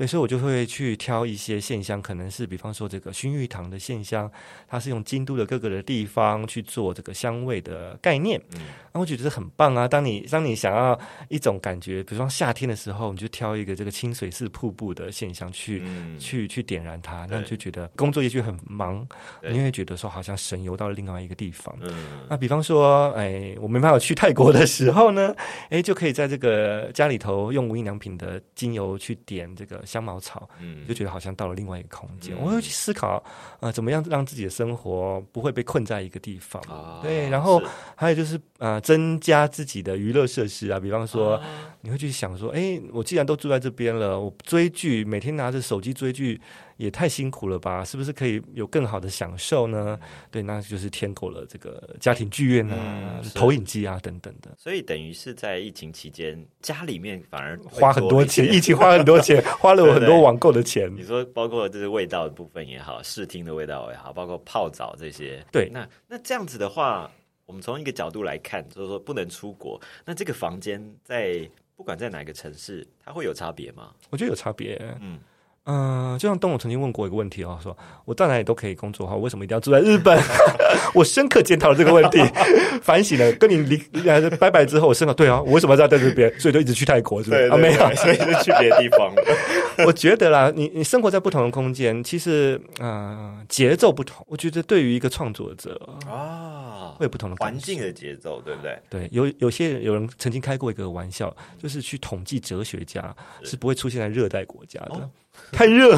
[0.01, 4.27] 对，所以我就会去挑一些线香，可能是比方说这个薰玉堂的线香，
[4.67, 8.41] 它是用京都的各个的地方去做这个香味的概念。
[8.55, 8.61] 嗯，
[8.93, 9.87] 那我觉得很棒啊。
[9.87, 15.83] 当你当你想要一种感觉，比如说夏天的时候，你就挑一个这个清水寺瀑布的线香去
[16.17, 19.07] 去去点燃它，那就觉得工作也许很忙，
[19.47, 21.77] 你会觉得说好像神游到了另外一个地方。
[21.81, 25.31] 嗯，那比方说，哎，我没办法去泰国的时候呢，
[25.69, 29.79] 哎，就可以在这个家里头用无印良品的精油去点这个。
[29.91, 32.33] 香茅草，嗯，就觉得好像到了另外一个空间。
[32.39, 33.21] 我会去思考，
[33.59, 36.61] 呃，怎么样让自己的生活不会被困在一个地方？
[37.01, 37.61] 对，然后
[37.95, 40.79] 还有就是，呃，增加自己的娱乐设施啊。
[40.79, 41.41] 比方说，
[41.81, 46.39] 你会去想说，哎，我既然都住在这边了，我追剧，每天拿着手机追剧，
[46.81, 47.85] 也太辛苦了吧？
[47.85, 49.99] 是不是可以有更好的享受呢？
[50.31, 54.49] 对，那就是添购了这个家庭剧院啊、投影机啊等等的。
[54.57, 60.91] 所以等于是在疫情期间，家里面反而花很多钱，疫情花很多钱， 花了我很多网购的钱。
[60.95, 65.45] 你说包括就是味道的部分也好，视听的味道也好，包括泡澡这些。
[65.51, 67.11] 对，那那这样子的话，
[67.45, 73.93] 我们从一个角度来看，就是说不能出国，那这个房间在不管在哪个城市，它会有差别吗？
[74.09, 74.81] 我觉得有差别。
[74.99, 75.19] 嗯。
[75.65, 80.19] 嗯，就像东我曾经问过一个问题哦，说我到哪里都可以工作哈，为什么一定要住在日本？
[80.95, 82.19] 我深刻检讨了这个问题，
[82.81, 83.31] 反省了。
[83.33, 83.77] 跟你离
[84.39, 86.31] 拜拜之后，我深刻对啊，我为什么要在这边？
[86.39, 87.43] 所以就一直去泰国，是不是？
[87.49, 89.13] 啊，没有，所以就去别的地方。
[89.85, 94.25] 我觉得啦，你你生活在不同的空间，其实啊，节奏不同。
[94.27, 98.77] 我觉得对于一个创作者啊，会有不同的环境的节奏，对不对？
[98.89, 105.09] 对，有有些有人曾经开过一个玩笑，就是去统计哲学家是不会出现在热带国家的。
[105.51, 105.95] 太热，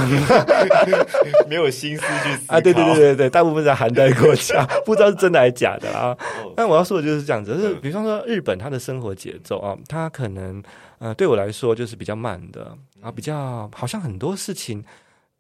[1.47, 2.59] 没有心思去啊！
[2.61, 6.17] 对对对对对，大部分在寒带国家， 不知道是真的还是假的啊。
[6.55, 10.61] 但我要说的就是这样子，就是比方说日本，它的生活节奏啊，它可能
[10.99, 14.83] 呃对我来说就是比较慢的啊，比较好像很多事情。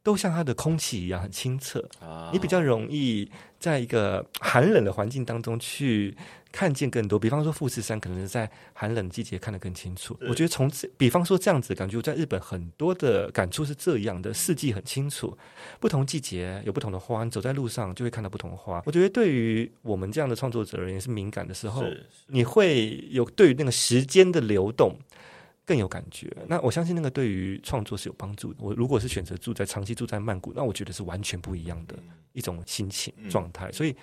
[0.05, 6.13] 都像它的空气一样很清澈啊，你比较容易在一个寒冷的环境当中去
[6.53, 7.19] 看见更多。
[7.19, 10.17] 比方说富士山，可能是在寒冷季节看得更清楚。
[10.21, 15.37] 我觉得从这，比方说这样子感觉，我在日本很多的感触是这样的：四季很清楚，
[15.81, 18.81] 不同季节有不同的花，你走在路上就会看到不同的花。
[18.85, 21.83] 我觉得对于我们这样的创作者而言是敏感的时候，
[22.27, 24.95] 你会有对于那个时间的流动。
[25.65, 28.59] 更有感觉，那我相信那个对于创作是有帮助的。
[28.59, 31.95] 我如果是选择住在长期住在曼谷，那我觉得是完全不一样的
[32.33, 33.71] 一种心情状态。
[33.71, 33.95] 所以，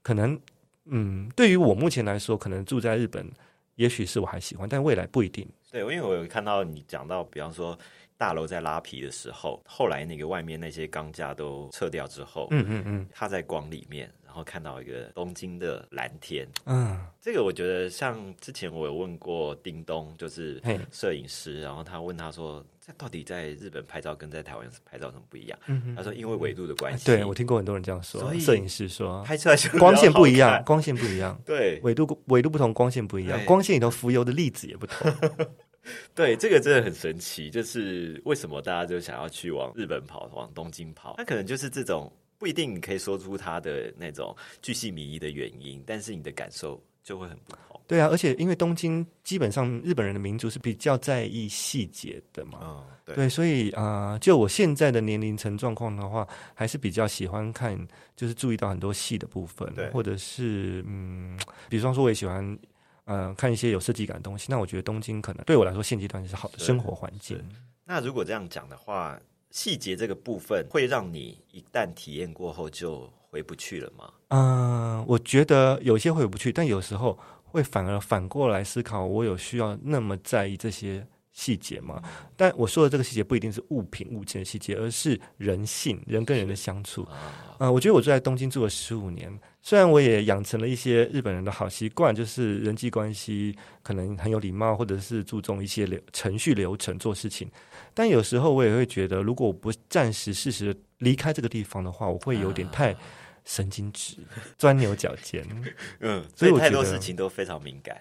[0.00, 0.40] 可能
[0.86, 3.30] 嗯，对于我目前来说，可能住在日本，
[3.76, 5.48] 也许是我还喜欢，但未来不一定。
[5.70, 7.78] 对，因为我有看到你讲到，比方说
[8.16, 14.10] 大楼在拉皮的时候，后来那个外面那些钢架都撤掉之后，嗯嗯嗯，它在光里面。
[14.24, 20.58] 然后看到一个东京的蓝天，嗯，这个我觉得像之前我有问过叮咚，就是
[20.90, 25.58] 摄影师，然后他问他说，这到底在日本拍照跟在台湾拍照有什么不一样？
[25.94, 27.06] 他说因为纬度的关系。
[27.06, 35.12] 对我听过很多人这样说，摄影师说拍出来光线不一样，光线不一样， 对，纬度纬度不同，光线不一样，光线里头浮游的粒子也不同。
[36.12, 41.14] 对，这个真的很神奇，就是为什么大家就想要去往日本跑，往东京跑？
[41.18, 42.12] 那可能就是这种。
[42.38, 47.80] 不一定你可以说出他的那种巨细靡遗的原因，但是你的感受就会很不好。
[47.86, 57.76] 对啊，而且因为东京基本上日本人的民族是比较在意细节的嘛，对，所以啊，就我现在的年龄层状况的话，还是比较喜欢看，
[58.16, 61.38] 就是注意到很多细的部分，或者是嗯，
[61.68, 62.58] 比方说我也喜欢
[63.04, 64.46] 呃看一些有设计感的东西。
[64.48, 67.38] 那我觉得东京可能对我来说现阶段是好的生活环境。
[67.84, 69.20] 那如果这样讲的话。
[69.54, 74.10] 细节这个部分会让你一旦体验过后就回不去了吗？
[74.28, 82.02] 嗯，我觉得有些回不去，但有时候会反而反过来思考，我有需要那么在意这些细节吗？
[82.36, 87.08] 但我说的这个细节不一定是物品物件的细节，而是人性，人跟人的相处。
[87.56, 97.50] 啊，我觉得我住在东京住了十五年，虽然我也养成了一些日本人的好习惯，就是人际关系可能很有礼貌，或者是注重一些流程序流程做事情。
[97.94, 102.94] 但有时候我也会觉得，如果我不暂时适时离开这个地方的话，我会有点太
[103.44, 104.16] 神经质、
[104.58, 105.44] 钻牛角尖。
[106.00, 108.00] 嗯，所以太多事情都非常敏感。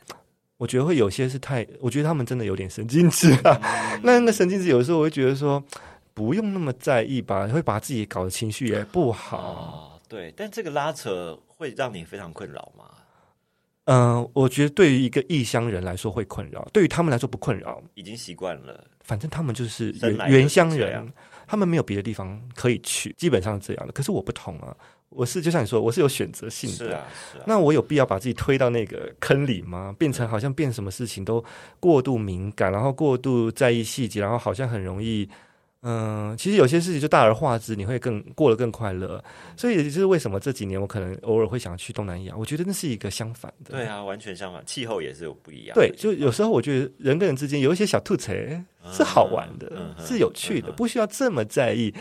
[0.58, 3.60] 我觉得会有些是太，我觉得他们真的有点神经质啊。
[4.04, 5.64] 那那个神经质，有时候我会觉得说，
[6.14, 10.00] 不用那么在意吧，会把自己搞得情绪也不好。
[10.08, 12.86] 对，但这个拉扯会让你非常困扰吗？
[13.86, 18.86] 嗯，我觉得对于一个异乡人来说会困扰，对于他们来说不困扰，已经习惯了。
[19.02, 21.12] 反正他们就是原原乡人，
[21.48, 23.92] 他们没有别的地方可以去，基本上是这样的。
[23.92, 24.78] 可是我不同啊，
[25.12, 26.76] 我是就像你说，我是有选择性的。
[26.78, 27.44] 是啊，是啊。
[27.46, 29.94] 那我有必要把自己推到那个坑里吗？
[30.00, 31.44] 变成好像变什么事情都
[31.80, 35.30] 过度敏感，然后过度在意细节，然后好像很容易。
[35.84, 39.20] 嗯，其实有些事情就大而化之，你会更过得更快乐。
[39.58, 43.72] 所以也就是为什么这几年我可能偶尔会想去东南亚，我觉得那是一个相反的。
[43.72, 45.74] 对啊，完全相反，气候也是有不一样。
[45.74, 48.32] 对，就有时候我觉得人跟人之间有一些小吐槽
[48.94, 51.92] 是好玩的，是有趣的，不需要这么在意。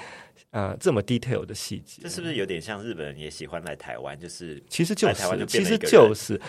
[0.50, 4.18] 啊，这么 detail 的细节，这是不是有点像日本人也喜欢来台湾？
[4.18, 6.40] 就是其实就是其实就是，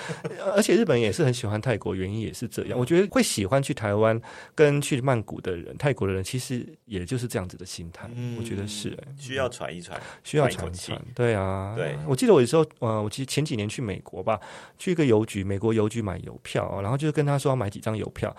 [0.55, 2.79] 而且日本人也是很喜欢泰国，原因也是这样。
[2.79, 4.19] 我觉得会喜欢去台湾
[4.55, 8.09] 跟去曼谷的人，泰国的人其实也就是这样子的心态。
[8.39, 10.99] 我觉得是需要传一传，需要传一传。
[11.13, 14.39] 对啊，对，我记得我有时候，呃，我其实前几年去美国吧，
[14.79, 18.35] 去一个邮局，美国邮局买邮票，然后就是跟他说要买几张邮票。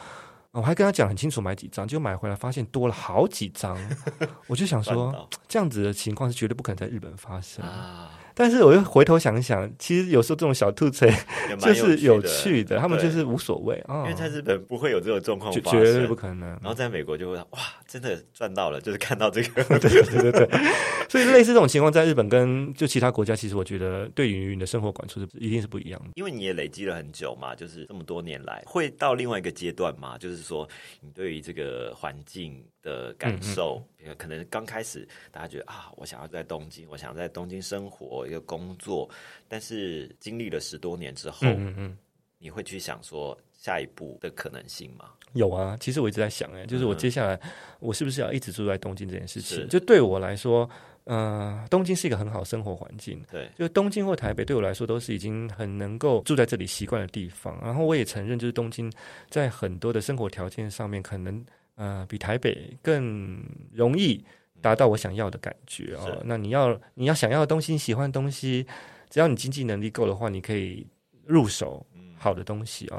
[0.53, 3.77] 我还跟他讲很清楚买几张，就买回来发现多了好几张，
[4.47, 8.11] 我就想说，这样子的情况是绝对不可能在日本发生啊。
[8.35, 11.07] 但是我又回头想想，其实有时候这种小兔子
[11.61, 14.03] 就是有趣的，他们就是无所谓啊。
[14.03, 16.49] 因为在日本不会有这种状况，绝对不可能。
[16.49, 20.49] 然后在美国就会哇，真的赚到了，就是看到这个，对对对对。
[21.09, 26.11] 所以类似这种情况，在日本跟就其他国家，其实我觉得对于你的生活感触是一定是不一样的。
[26.15, 30.67] 因为你也累积了很久嘛，就是这么多年来，会到另外一个阶段嘛，就是说
[31.01, 33.83] 你对于这个环境的感受，
[34.19, 39.09] 可能刚开始大家觉得啊，我想要在东京，我想要在东京生活一个工作。
[39.49, 41.99] 但是经历了十多年之后，嗯嗯，
[42.39, 45.11] 你会去想说下一步的可能性吗？
[45.35, 47.41] 有啊，其实我一直在想，哎，就是我接下来
[47.81, 49.67] 我是不是要一直住在东京这件事情？
[49.69, 50.69] 就对我来说，
[51.05, 57.59] 呃，东京是一个很好生活环境，对，就东京或台北对我来说都是已经很能够住在这里习惯的地方。
[57.63, 58.93] 然后我也承认，就是东京
[59.31, 61.43] 在很多的生活条件上面，可能
[61.77, 64.25] 呃比台北更容易。
[64.61, 66.23] 达到我想要的感觉哦。
[66.25, 68.65] 那你要你要想要的东西，你喜欢的东西，
[69.11, 70.87] 只要你经济能力够的话，你可以
[71.25, 71.85] 入手
[72.17, 72.99] 好的东西啊。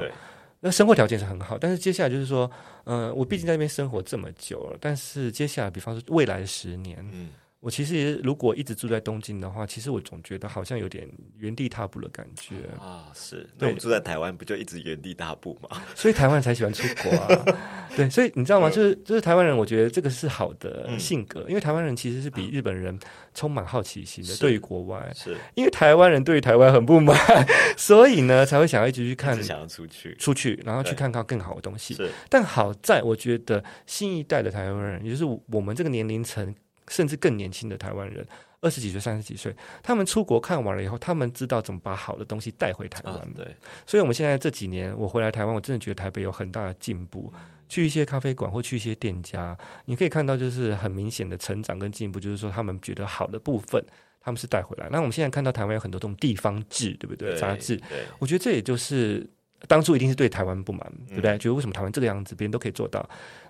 [0.60, 2.50] 那生活条件是很好，但是接下来就是说，
[2.84, 7.30] 嗯，我毕竟在那边生活这么久了，但是接下来，比方说未来的十年，嗯。
[7.64, 11.08] 我其实如果一直住在东京的话，其实我总觉得好像有点
[11.38, 13.10] 原地踏步的感觉啊。
[13.14, 15.80] 是，那我们住在台湾不就一直原地踏步吗？
[15.96, 17.44] 所以台湾才喜欢出国啊。
[17.96, 18.68] 对，所以你知道吗？
[18.68, 22.98] 就是就是台湾人，我觉得这个是好的性格，因为台湾人其实是比日本人
[23.32, 25.10] 充满好奇心的，对于国外。
[25.14, 27.16] 是因为台湾人对于台湾很不满，
[27.78, 31.94] 所以呢才会想要一直去看，想要出去出去，然后去看看更好的东西。
[31.94, 36.54] 是，但好在我觉得新一代的台湾人，也就是我们这个年龄层。
[36.88, 38.26] 甚至更年轻的台湾人，
[38.60, 43.32] 二十几岁、三十几岁，他们出国看完了以后，他们知道怎么把好的东西带回台湾。
[43.34, 43.56] 对，
[43.86, 47.32] 所以我们现在这几年，我回来台湾，我真的觉得台北有很大的进步。
[47.66, 49.56] 去一些咖啡馆或去一些店家，
[49.86, 53.82] 你可以看到就是很明显的成长跟进步，就是说他们觉得好的部分，
[54.20, 54.88] 他们是带回来。
[54.90, 57.34] 那我们现在看到台湾有很多这种地方志，对不对？
[57.36, 57.80] 杂志，
[58.18, 59.28] 我觉得这也就是。
[59.66, 61.36] 当初一定是对台湾不满，对不对？
[61.38, 63.00] 觉得为什么台湾这个样子，别人都可以做到。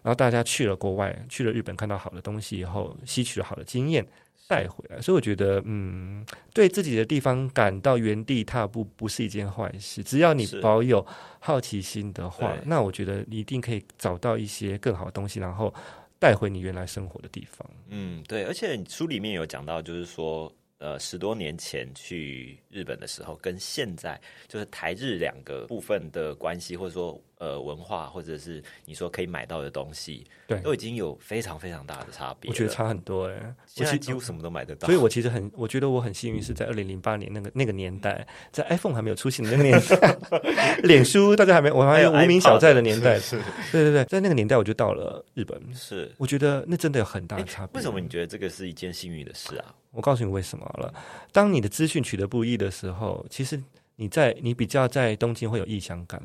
[0.02, 4.06] 然后大家去了国外，去了日本，看到好的东西以后，吸取了好的经验
[4.46, 5.00] 带回来。
[5.00, 10.02] 所以我觉得，嗯，对自己的地方感到原地踏步不是一件坏事。
[10.02, 11.04] 只要你保有
[11.40, 15.72] 好奇心的话，那我觉得你一定可以找到一些更好的东西，然后
[16.18, 17.68] 带回你原来生活的地方。
[17.88, 18.44] 嗯，对。
[18.44, 20.52] 而且书里面有讲到，就是说。
[20.84, 32.48] 呃，十多年前去日本的时候，跟现在就是台日两个部分的关系，或者说呃文化，或者是你说可以买到的东西，对，都已经有非常非常大的差别。
[32.48, 34.86] 我觉得差很多哎，现在几乎什么都买得到。
[34.86, 43.36] 所以我其实很，我觉得我很幸运，是在二零零八年那个那个年代，在 iPhone 还没有出现的那个年代， 脸书大家还没，我还有无名小寨的年代，是，
[43.70, 47.76] 对对对，在那个年代我就到了日本，是，我觉得那真的有很大的差别。
[47.76, 49.74] 为什么你觉得这个是一件幸运的事啊？
[49.90, 50.92] 我告诉你为什么了。
[51.30, 53.62] 当你的资讯取得不易的时候，其实
[53.96, 56.20] 你在你比较在东京会有异乡感。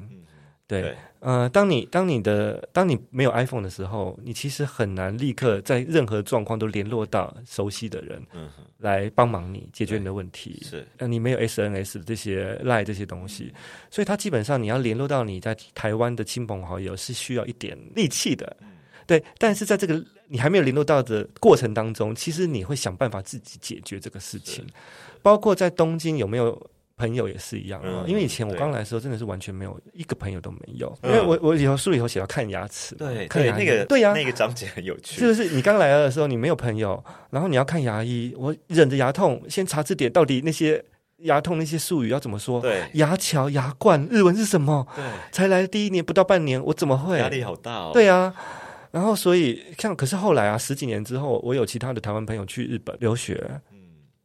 [0.70, 8.48] 对，呃，当你当你的当你没有 iPhone 的时候，你其实很难立刻在任何状况都联络到熟悉的人，嗯，
[8.78, 10.62] 来帮忙你解决你的问题。
[10.64, 13.52] 是，呃，你没有 SNS 这些 Line 这些东西，
[13.90, 18.56] 所以他基本上你要联络到你在台湾的亲朋好友是需要一点力气的。
[19.08, 24.64] 对，但是在这个你还没有联络到的过程当中，其实你会想办法自己解决这个事情。
[25.24, 40.84] 包括在东京有没有朋友也是一样啊，因为以前我刚来的时候真的是完全没有一个朋友都没有，因为我我以后书里头写到看牙齿，对，看牙那个对呀，那个章节很有趣，就是你刚来的时候你没有朋友，然后你要看牙医，我忍着牙痛先查字典，到底那些
[41.20, 42.60] 牙痛那些术语要怎么说？
[42.60, 44.86] 对，牙桥、牙冠日文是什么？
[44.96, 47.18] 对，才来第一年不到半年，我怎么会？
[47.18, 47.92] 压力好大哦。
[47.94, 48.34] 对呀。
[48.92, 53.69] 然后，所以像可是后来啊，十几年之后，我有其他的台湾朋友去日本留学，嗯，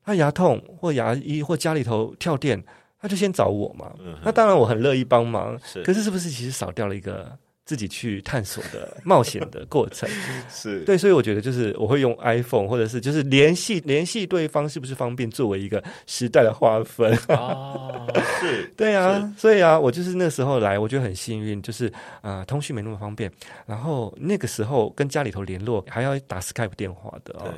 [0.05, 2.63] 他牙痛或牙医或家里头跳电，
[3.01, 3.93] 他就先找我嘛。
[4.25, 7.37] 那当然我很乐意帮忙，可是是不是其实少掉了一个？
[7.67, 10.07] 自己去探索的冒险的过程？
[10.53, 10.81] 是。
[10.81, 18.07] 对，所以我觉得就是我会用 iPhone，或者是就是联系联系对方是不是方便，作为一个时代的划分啊，
[18.39, 21.91] 是 对啊，所以啊，我就是那时候来，我觉得很幸运，就是
[22.21, 23.33] 啊，通讯没那么方便，
[23.65, 27.49] 然后那个时候跟家里头联络还要打 Skype 电话的啊，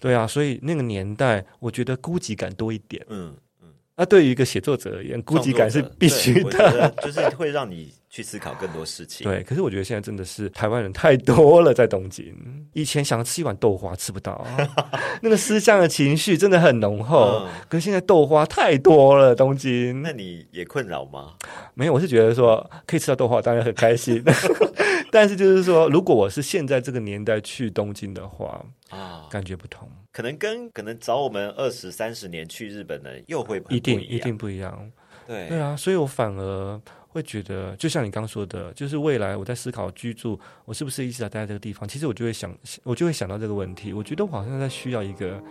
[0.00, 7.92] 对啊，所以那个年代我觉得孤寂感多一点，嗯嗯，那对于一个写作者而言，孤寂感是必须的，就是会让你。
[8.10, 9.28] 去思考更多事情。
[9.28, 12.34] 对，可是我觉得现在真的是台湾人太多了，在东京。
[12.72, 14.46] 以前想吃一碗豆花吃不到，
[15.22, 17.46] 那个思乡的情绪真的很浓厚。
[17.68, 20.02] 可是现在豆花太多了，东京。
[20.02, 21.34] 那你也困扰吗？
[21.74, 24.22] 没有，我是觉得说可以吃到豆花，当然很开心。
[25.10, 34.90] 但是就是说，如果我是现在这个年代去东京的话，啊，感觉不同，可能跟可能早我们二十三十年去日本的又会一定一定不一样。
[35.26, 36.80] 对对啊，所以我反而
[37.18, 41.86] 会觉得，就像你刚说的，就是未来我在思考居住，我是不是一直要待在这个地方？
[41.88, 42.54] 其实我就会想，
[42.84, 43.92] 我就会想到这个问题。
[43.92, 45.42] 我觉得我好像在需要一个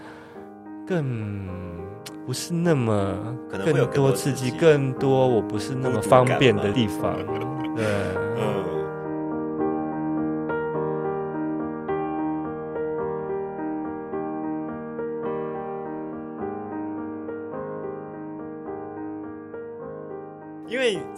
[0.88, 1.48] 更
[2.26, 7.16] 不是那么更多刺激、更多我不是那么方便的地方。
[7.76, 7.86] 对，
[8.38, 8.77] 嗯。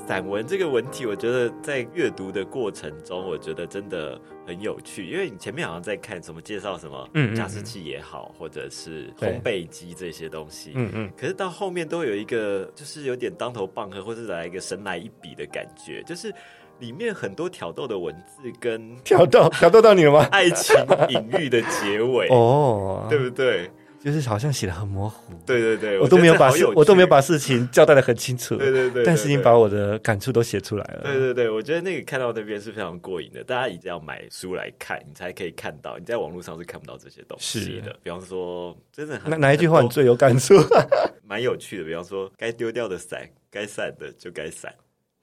[0.10, 5.06] 散文这个文体，我觉得在阅读的过程中，我觉得真的很有趣。
[5.06, 11.12] 因为你前面好像在看什么介绍什么加湿器也好，或者是烘焙机这些东西，嗯嗯。
[11.16, 16.34] 可是到后面都有一个，就是有点当头棒喝，或者来一个神来一笔的感觉，就是
[16.80, 20.28] 里面很多挑逗的文字跟挑逗挑逗到你了吗？
[20.32, 20.76] 爱情
[21.10, 23.70] 隐喻的结尾 哦，对不对？
[24.04, 37.94] 就是好像写的很模糊，对对对，我都没有把事，我都没有把事情交代的很清楚，对对对，但是你把我的感触都写出来了，对对对，我觉得那个看到那边是非常过瘾的，大家一定要买书来看，你才可以看到，你在网络上是看不到这些东西的。
[38.02, 40.56] 比方说，真的哪哪一句话你最有感触？
[41.28, 44.74] 蛮有趣的，比方说，该丢掉的伞，该散的就该散，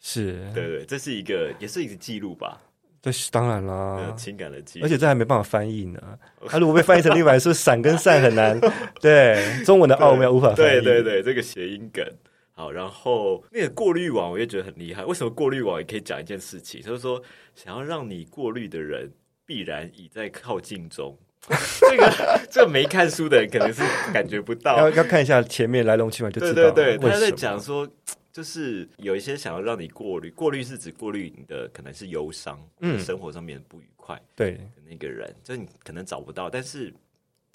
[0.00, 0.38] 是。
[0.54, 2.60] 对对，这是一个，也是一个记录吧。
[3.06, 6.00] 这是当然啦，情感的记忆，而且这还没办法翻译呢。
[6.48, 8.60] 他如果被翻译成另外是闪跟散很难，
[9.00, 10.80] 对中文的奥妙无法翻译。
[10.80, 12.04] 对对对，这个谐音梗
[12.50, 12.72] 好。
[12.72, 15.04] 然后那个过滤网，我也觉得很厉害。
[15.04, 16.82] 为什么过滤网也可以讲一件事情？
[16.82, 17.22] 就是说，
[17.54, 19.08] 想要让你过滤的人，
[19.46, 21.16] 必然已在靠近中。
[21.88, 23.82] 这个 这个没看书的人，可能是
[24.12, 24.76] 感觉不到。
[24.78, 26.72] 要要看一下前面来龙去脉，就知道。
[26.72, 27.88] 对对对，他在讲说。
[28.36, 36.92] 就是有一些想要让你过滤，过滤是指过滤你的可能是忧伤，嗯，生活上面不愉快，对，那个人，就你可能找不到，但是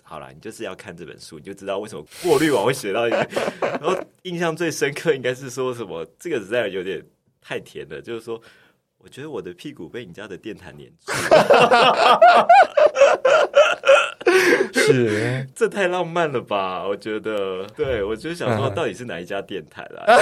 [0.02, 3.18] 好了，你就是要看这本书，你就知道为什么过滤网会写到一个。
[3.62, 7.00] 然后印象最深刻应该是说什么，这个实在有点
[7.40, 8.42] 太甜了，就是说，
[8.98, 11.12] 我觉得我的屁股被你家的电毯粘住。
[14.92, 16.88] 是， 这太浪漫了吧？
[16.88, 20.06] 我觉得，对我就想说，到底是哪一家电台啦？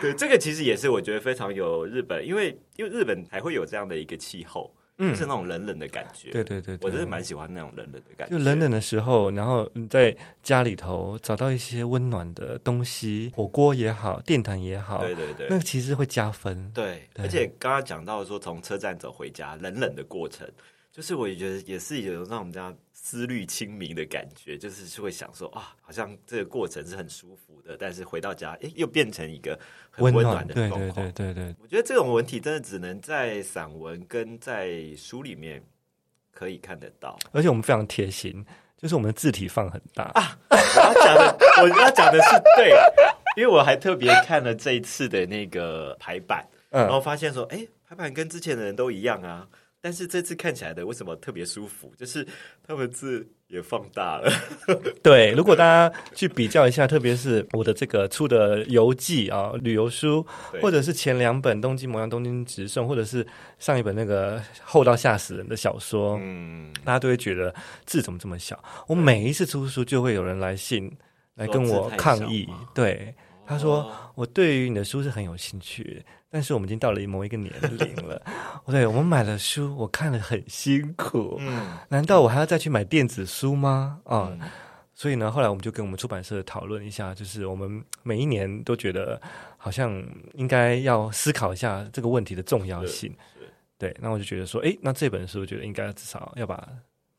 [0.00, 6.30] 对，这个其实也是我觉得非常有日本，因为因为日本还会有这样的一个气候，嗯，是那种冷冷的感觉。
[6.30, 8.36] 对对对，我真的蛮喜欢那种冷冷的感觉。
[8.36, 16.70] 就冷冷的时候，然后你在家里头找到一些温暖的东西，火锅也好，电毯也好，对对对，那个其实会加分。
[16.72, 20.46] 对，而且刚刚讲到说从车站走回家，冷冷的过程。
[20.98, 29.56] 就是我也觉得也是有让我们家思虑清明的感觉，就是是会想说啊，好像这个过程是很舒服的，但是回到家，哎，又变成一个
[29.92, 30.80] 很温暖的状况。
[30.80, 35.62] 对对对对对，我觉得这种文体真的只能在散文跟在书里面
[36.32, 37.16] 可以看得到。
[37.30, 38.44] 而且我们非常贴心，
[38.76, 40.36] 就是我们的字体放很大啊。
[40.50, 42.74] 我要讲的，我要讲的是对，
[43.36, 49.46] 因为我还特别看了这一次的那个排版，然后发现说，哎，排版跟之前的人都一样啊。
[49.80, 51.92] 但是这次看起来的为什么特别舒服？
[51.96, 52.26] 就是
[52.66, 54.30] 他们字也放大了。
[55.02, 60.26] 对，如果大家去比较一下，特别是我的这个出的游记啊、旅游书，
[60.60, 63.24] 或者是前两本《东京模样》《东京直送》，或者是
[63.60, 67.54] 上一本那个厚到吓死人的小说，嗯，大家都会觉得
[67.86, 68.60] 字怎么这么小？
[68.88, 70.92] 我每一次出书，就会有人来信
[71.36, 72.48] 来跟我抗议。
[72.74, 73.14] 对，
[73.46, 76.04] 他说我对于你的书是很有兴趣。
[76.30, 78.22] 但是我们已经到了某一个年龄了，
[78.66, 84.00] 对，我们买了书，我看了很辛苦，嗯，难道我还要再去买电子书吗？
[84.04, 84.36] 啊，
[84.94, 89.20] 所以呢，后来我们就跟我们出版社讨论一下，就是我们每一年都觉得
[89.56, 90.04] 好像
[90.34, 93.14] 应该要思考一下这个问题的重要性，
[93.78, 96.68] 对，那我就觉得说，哎，那这本书我觉得应该至少要把，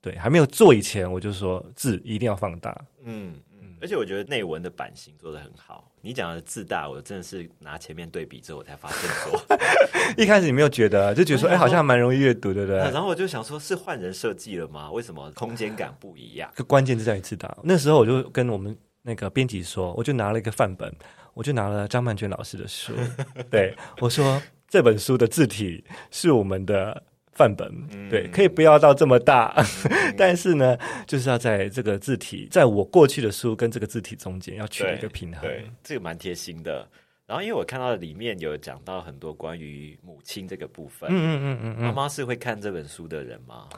[0.02, 3.36] 对，还没有做以前，我就说字一定要放大，嗯。
[3.82, 5.89] 而且我觉得内文的版型做的很好。
[6.02, 9.58] 你讲的字大，我真的是拿前面对比之后，我才发现说，
[10.18, 12.78] 一开始你没有觉得，就觉得说，哎，好像蛮容易阅读，对不对？
[12.78, 14.92] 然后我就想说，是换人设计了吗？
[14.92, 16.50] 为什么空间感不一样？
[16.68, 17.58] 关键是在于字大。
[17.64, 20.94] 那时候我就跟我们那个编辑说，我就拿了一个范本，
[21.34, 22.94] 我就拿了张曼娟老师的书，
[23.52, 27.04] 对我说，这本书的字体是我们的。
[27.40, 27.72] 范本
[28.10, 29.56] 对，可以不要到这么大，
[30.18, 30.78] 但是呢，
[31.08, 36.86] 就是要在这个字体，在我过去的书跟这个字体中间要取一个平衡，对，这个蛮贴心的。
[37.26, 43.70] 然后，因为我看到里面有讲到很多关于母亲这个部分，嗯嗯嗯嗯，妈妈是会看这本书的人吗？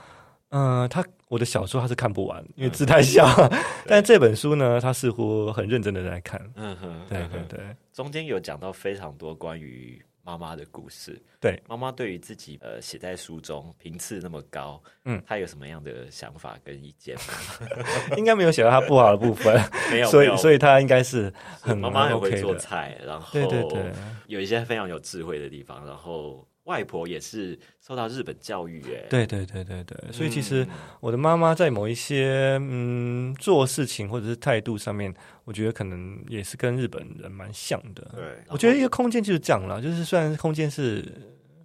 [0.49, 3.27] 嗯，他我的小说他是看不完，因为字太小，
[3.85, 7.59] 但这本书呢，他似乎很认真的在看，嗯哼，对对对，
[7.93, 10.03] 中间有讲到非常多关于。
[10.23, 11.21] 妈妈的故事。
[11.39, 17.75] 对，妈妈对于自己呃写在书中频次那么高，嗯，她有什么样的想法跟意见吗？
[18.17, 19.59] 应该没有写到她不好的部分，
[19.91, 22.31] 没有，所以所以她应该是很妈妈很会。
[22.41, 23.91] 做菜，然后对对对，
[24.25, 38.11] 有一些非常有智慧的地方，然后外婆也是受到日本教育，哎，对对对对对，所以其实嗯我的妈妈在某一些嗯做事情或者是态度上面，我觉得可能也是跟日本人蛮像的。
[38.15, 41.03] 对，我觉得一个空间就是这样了，就是虽然空间是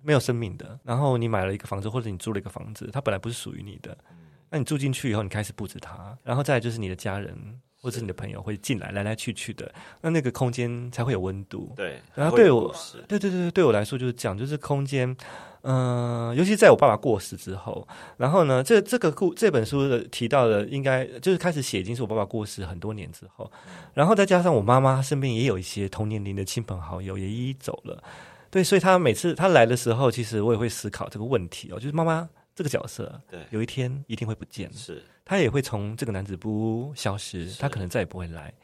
[0.02, 3.96] 没有生命的，然后你买了一个房子或者你租了一个房子，它本来不是属于你的，
[4.50, 7.36] 那你住进去以后，你开始布置它，然后再来就是你的家人
[7.86, 11.72] 或者是你的朋友会进来来来去去的，那那个空间才会有温度。
[11.76, 12.74] 对，然后对我
[13.06, 15.16] 对对对对，对我来说就是这样，就是空间，
[15.62, 23.48] 嗯、尤其在我爸爸过世之后，然后呢，这这个故这本书的提到的，应该就是开始写，已经是我爸爸过世很多年之后，
[23.94, 28.02] 然后再加上我妈妈身边也有一些同年龄的亲朋好友也一一走了，
[28.50, 38.54] 对，所以他每次他来的时候，其实我也会思考这个问题哦，就是妈妈这个角色，对有一天一定会不见，是他也会从这个男子不消失，他可能再也不会来。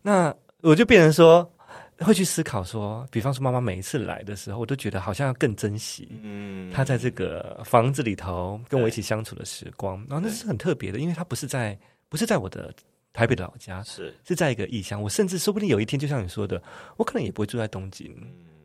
[0.00, 1.52] 那我就变成说，
[1.98, 9.98] 会去思考说，比方说妈妈每一次来的时候，我都觉得好像要更珍惜嗯，她在这个房子里头跟我一起相处的时光。
[10.08, 11.76] 然后那是很特别的，因为他不是在
[12.08, 12.72] 不是在我的
[13.12, 15.02] 台北的老家，是是在一个异乡。
[15.02, 16.62] 我甚至说不定有一天，就像你说的，
[16.96, 18.16] 我可能也不会住在东京。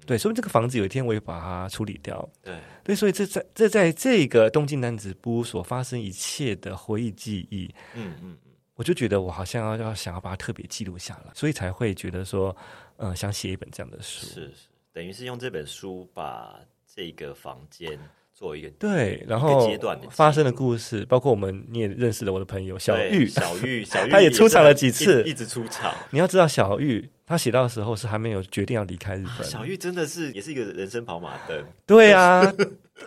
[0.10, 2.28] 对，说不定这个房子有一天我也把它处理掉。
[2.42, 8.38] 对对，所以这在这在这个东京男子部所发生一切的回忆记忆，嗯嗯嗯
[8.74, 12.58] 我就觉得我好像要要想要把它特别记录下来，所以才会觉得说，
[12.98, 14.26] 呃，想写一本这样的书。
[14.26, 14.52] 是是，
[14.92, 16.60] 等于是用这本书把
[16.92, 18.00] 这个房间
[18.34, 25.94] 做一个对，然一后阶段的发生的故事，包括我们你也认识了我的朋友小玉，小玉小玉 他也出场了是几次一一直出场。
[26.10, 32.42] 你要知道小玉她写到的时候是还没有决定要离开日本，小玉真的是也是一个人生跑马灯，对啊，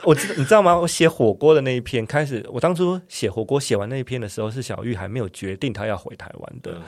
[0.04, 0.78] 我知道你知道吗？
[0.78, 6.80] 我写火锅的那一篇开始，我当初写火锅写完那一篇的时候，是小玉还没有决定她要回台湾的，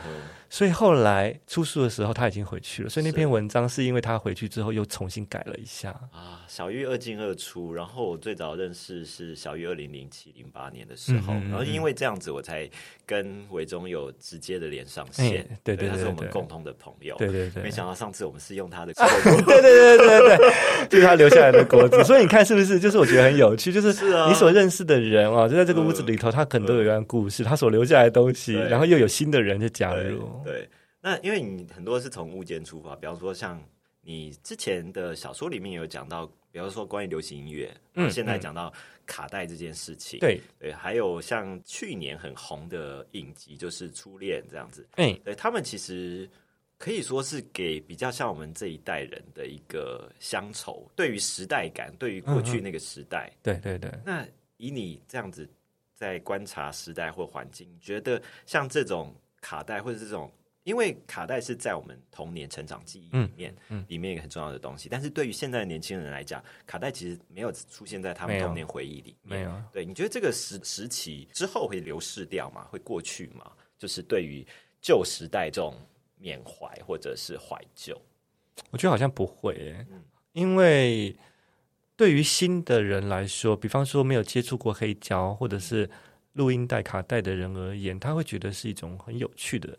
[0.55, 2.89] 所以后来出书的时候，他已经回去了。
[2.89, 5.91] 所以那篇文章是因为他回去之后又重新改了一下。
[6.13, 12.71] 啊，小玉二进二出，然后我最早认识是小玉二零零七零八年的时候，嗯嗯嗯然后因为这样子，我才
[13.05, 22.05] 跟韦忠有直接的连上线，哎对对他是我们共同的朋友，对对对，没想到上次我们是用他的对对对对对，就是他留下来的果子。
[22.05, 22.79] 所以你看是不是？
[22.79, 23.89] 就是我觉得很有趣，就是
[24.29, 30.44] 你所认识的人哦，就在这个屋子里头，他可能都有一段故事，他所留下来的东西，然后又有新的人就加对入。
[30.45, 30.69] 对，
[31.01, 33.63] 那因为你很多是从物件出发，比方说像
[34.01, 38.73] 你之前的小说里面有讲到，比方说关于流行音乐，嗯嗯，现在讲到
[39.07, 46.29] 卡带这件事情，对，对，还有像去年很红的影集就是《初恋》这样子，哎，对他们其实
[46.77, 53.33] 可以说是给比较像我们这一代人的一个乡愁，对于时代感，对于过去那个时代。
[53.43, 54.27] 对对对，那
[54.59, 55.49] 以你这样子
[55.95, 59.15] 在观察时代或环境，你觉得像这种
[59.45, 60.33] 卡带或者这种，
[60.63, 69.41] 因为卡带是在我们童年成长记忆里面，嗯嗯里面一个很重要的东西，但是对于现在的年轻人来讲，卡带其实没有出现在他们童年回忆里面。
[69.41, 69.63] 没有。
[69.71, 72.65] 对，你觉得这个时时期之后会流逝掉吗？
[72.71, 73.53] 会过去吗？
[73.79, 74.47] 就是对于
[74.81, 75.75] 旧时代这种
[76.17, 78.01] 缅怀或者是怀旧，
[78.71, 81.15] 我觉得好像不会耶嗯，因为
[81.97, 85.91] 对于新的人来说，比方说没有接触过黑胶或者是
[86.35, 89.77] 录音带、卡带的人而言，他会觉得是一种很有趣的、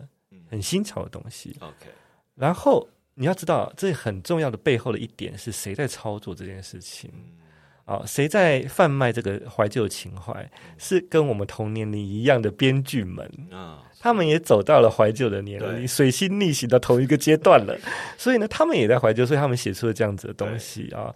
[0.49, 1.55] 很新潮的东西。
[1.59, 1.87] OK，
[2.35, 7.09] 然后你要知道，这很重要的背后的一点是谁在操作这件事情
[7.85, 8.03] 啊？
[8.05, 10.49] 谁在贩卖这个怀旧情怀？
[10.77, 13.29] 是跟我们同年龄一样的编剧们。
[13.51, 17.77] 啊，他们也走到了怀旧的年龄，水星逆行到同一个阶段了，
[18.17, 21.13] 所以呢，他们也在怀旧，所以他们写出了这样子的东西啊。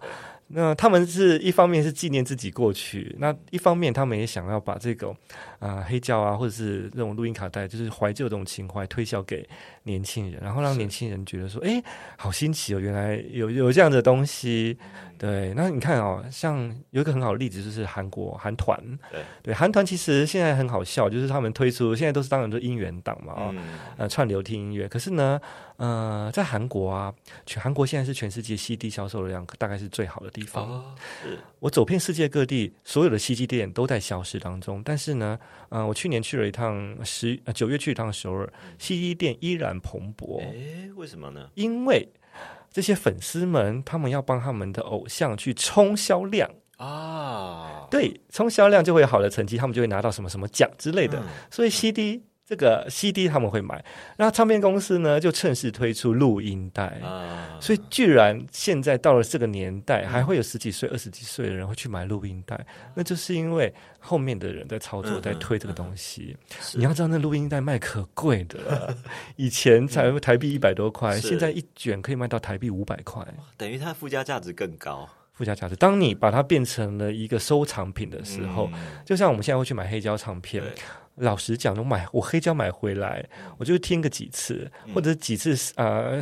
[0.52, 5.16] 那他们是一方面是纪念自己过去，那一方面他们也想要把这种
[5.58, 9.48] 啊、黑胶啊，或者是这种录音卡带，就是怀旧这种情怀推销给
[9.84, 11.82] 年轻人，然后让年轻人觉得说，哎，
[12.16, 14.76] 好新奇哦，原来有有这样的东西。
[15.16, 18.74] 对，那你看哦，像有一个很好的例子就是韩国韩团，
[19.12, 23.62] 对对，韩团其实现在很好笑，就是他们推出现在都是当然都是音源档嘛，哦，嗯，
[23.98, 24.88] 呃，串流听音乐。
[24.88, 25.38] 可是呢，
[25.80, 27.10] 呃，在韩国啊，
[27.46, 30.68] 全韩国现在是全世界 CD 销售量大概是最好的地方。
[30.70, 30.94] 哦，
[31.58, 34.82] 我走遍世界各地，所有的 CD 店都在消失当中。
[34.84, 35.38] 但是呢，
[35.70, 41.48] 呃，我去年去了一趟十呃九月去一趟首尔，CD 店依然蓬勃，诶，为什么呢？
[41.54, 42.06] 因为
[42.70, 46.50] 这些粉丝们他们要帮他们的偶像去冲销量。
[46.76, 51.18] 啊，对，冲销量就会有好的成绩，他们就会拿到什么什么奖之类的。
[51.20, 53.80] 嗯所以 CD 这个 CD 他们会买，
[54.16, 56.86] 然后唱片公司呢就趁势推出录音带。
[57.00, 62.58] 啊，所以居然现在到了这个年代，还会有十几岁、二十几岁的人会去买录音带，
[62.96, 66.36] 那就是因为后面的人在操作，在推这个东西。
[66.74, 68.96] 你要知道，那录音带卖可贵的，
[69.36, 73.24] 以前才台币一百多块，现在一卷可以卖到台币五百块，
[73.56, 75.08] 等于它附加价值更高。
[75.32, 78.68] 附加价值，当你把它变成了一个收藏品的时候，
[79.06, 80.62] 就像我们现在会去买黑胶唱片。
[81.20, 83.24] 老实讲，我买我黑胶买回来，
[83.58, 86.12] 我就听个几次，或者几次啊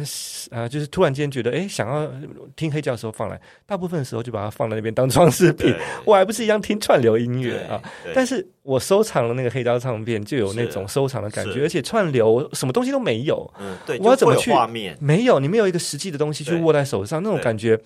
[0.50, 2.10] 啊，就是突然间觉得哎，想要
[2.56, 5.74] 听黑胶的时候放来，大部分的时候就把它放在那边当装饰品。
[6.04, 7.80] 我还不是一样听串流音乐啊？
[8.14, 13.48] 但是我收藏了那个黑胶唱片，就有那种收藏的感觉，而且串流什么东西都没有。
[13.58, 14.52] 嗯，对，我要怎么去？
[15.00, 17.78] 没有，你没有一个实际的东西去握在手上，那种感觉。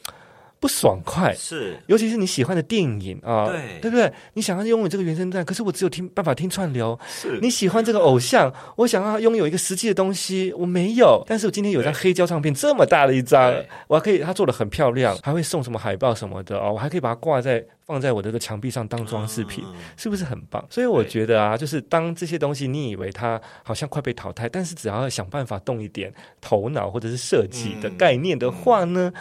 [0.63, 4.13] 不爽快是，尤其是你喜欢的电影啊，对对不对？
[4.35, 6.97] 你想要拥有这个原声带，可是我只有听办法听串流。
[7.09, 11.21] 是你喜欢这个偶像，我想要拥有一个实际的东西，我没有。
[11.27, 13.53] 但是我今天有张黑胶唱片，这么大的一张，
[13.89, 19.65] 我还可以，它做的很漂亮，还会送什么海报什么的哦，我还可以把它挂在放在我这个墙壁上当装饰品，
[19.97, 20.65] 是不是很棒？
[20.71, 29.13] 所以我觉得啊，就是当这些东西你以为它好像快被淘汰，但是只要想办法动一点头脑或者是设计的概念的话呢？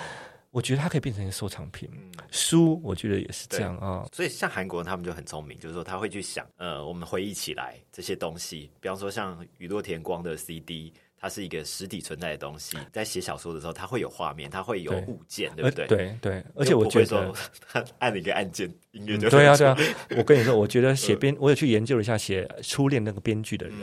[0.51, 1.89] 我觉得它可以变成一个收藏品，
[2.29, 4.05] 书我觉得也是这样啊。
[4.11, 15.87] 所以像韩国人他们就很聪明，就是说他会去想，呃，我们回忆起来这些东西，比方说像宇多田光的 CD，它是一个实体存在的东西，在写小说的时候，它会有画面，它会有物件，对不对？
[15.87, 16.43] 对对。
[16.53, 17.33] 而且我觉得
[17.69, 19.77] 他按了一个按键，音乐就对啊对啊。
[20.17, 23.77] 我跟你说，我觉得写编，我有去研究了一下写初恋那个编剧的人，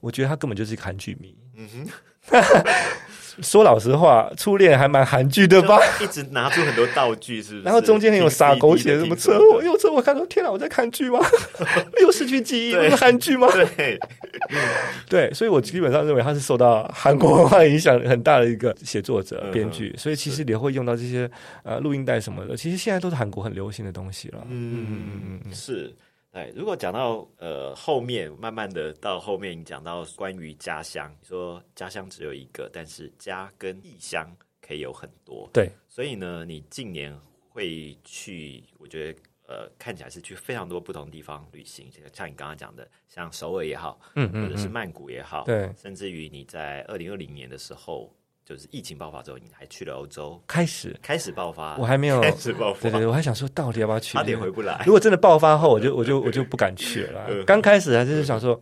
[0.00, 1.34] 我觉得他根本就是一个韩剧迷。
[1.54, 1.88] 嗯哼。
[3.42, 5.78] 说老实话，初恋还蛮韩剧的吧？
[6.00, 7.62] 一直拿出很多道具，是不是？
[7.62, 11.20] 然后中间很有撒狗血，什么车祸又车祸，看到天哪，我在看剧吗？
[12.00, 13.48] 又失去记忆，是韩剧吗？
[13.52, 13.98] 对，
[15.08, 21.30] 对，所以我基本上认为他是受到韩国文化影响很大的一个写作者、编剧，所以其实也会用到这些
[21.62, 24.38] 呃录音带什么的，其实现在都是韩国很流行的东西了。
[24.48, 25.92] 嗯嗯嗯嗯，是。
[26.36, 34.30] 哎，如果讲到呃后面，慢慢的到后面，你讲到关于家乡，说家乡只有一个，但是家跟异乡
[34.60, 35.48] 可以有很多。
[35.50, 37.18] 对，所以呢，你近年
[37.48, 39.18] 会去，我觉得
[39.48, 48.14] 呃看起来是去非常多不同地方旅行，像你刚刚讲的，像首尔也好，嗯嗯，或者是曼谷也好，对，甚至于你在二零二零年的时候。
[48.46, 54.84] 就是疫情爆发之后，你还去了欧洲，开始开始爆发，我还没有 开始爆发，对对，我还想说到底要不要去， 差点回不来。
[54.86, 57.42] 如果真的爆发后，我就我就 我就不敢去了。
[57.44, 58.60] 刚开始还是想说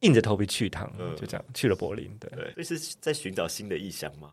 [0.00, 2.10] 硬着头皮去一趟，就这样去了柏林。
[2.18, 4.30] 对对，这是在寻找新的异乡吗？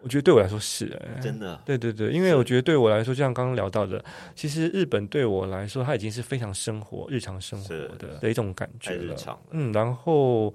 [0.00, 9.16] 我觉得对我来说是，真的，对对对，因为我觉得对我来说，就像刚刚聊到的，其实日本对我来说，它已经是非常生活、日常生活的的一种感觉了。
[9.52, 10.52] 嗯，然后。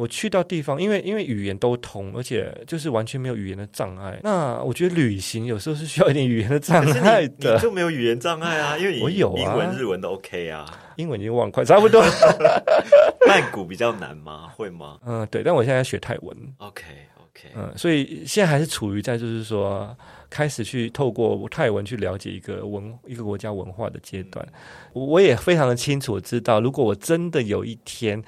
[0.00, 4.18] 我去到地方，因为因为语言都通，而且就是完全没有语言的障碍。
[4.22, 7.58] 那我觉得旅行有时候是需要一点语言的障碍的。
[7.58, 8.78] 就没有语言障碍啊？
[8.78, 10.64] 因为我有英文、日文都 OK 啊。
[10.96, 12.02] 英文已经忘快，差不多。
[13.28, 14.48] 曼谷比较难吗？
[14.56, 14.98] 会吗？
[15.04, 15.42] 嗯，对。
[15.42, 16.34] 但我现在学泰文。
[16.56, 17.50] OK，OK。
[17.54, 19.94] 嗯，所以现在还是处于在就是说
[20.30, 24.46] 开始去透过泰文去了解一个文一个国家文化的阶段。
[24.94, 28.24] 我也非常的清楚知道，如果我真的有一天。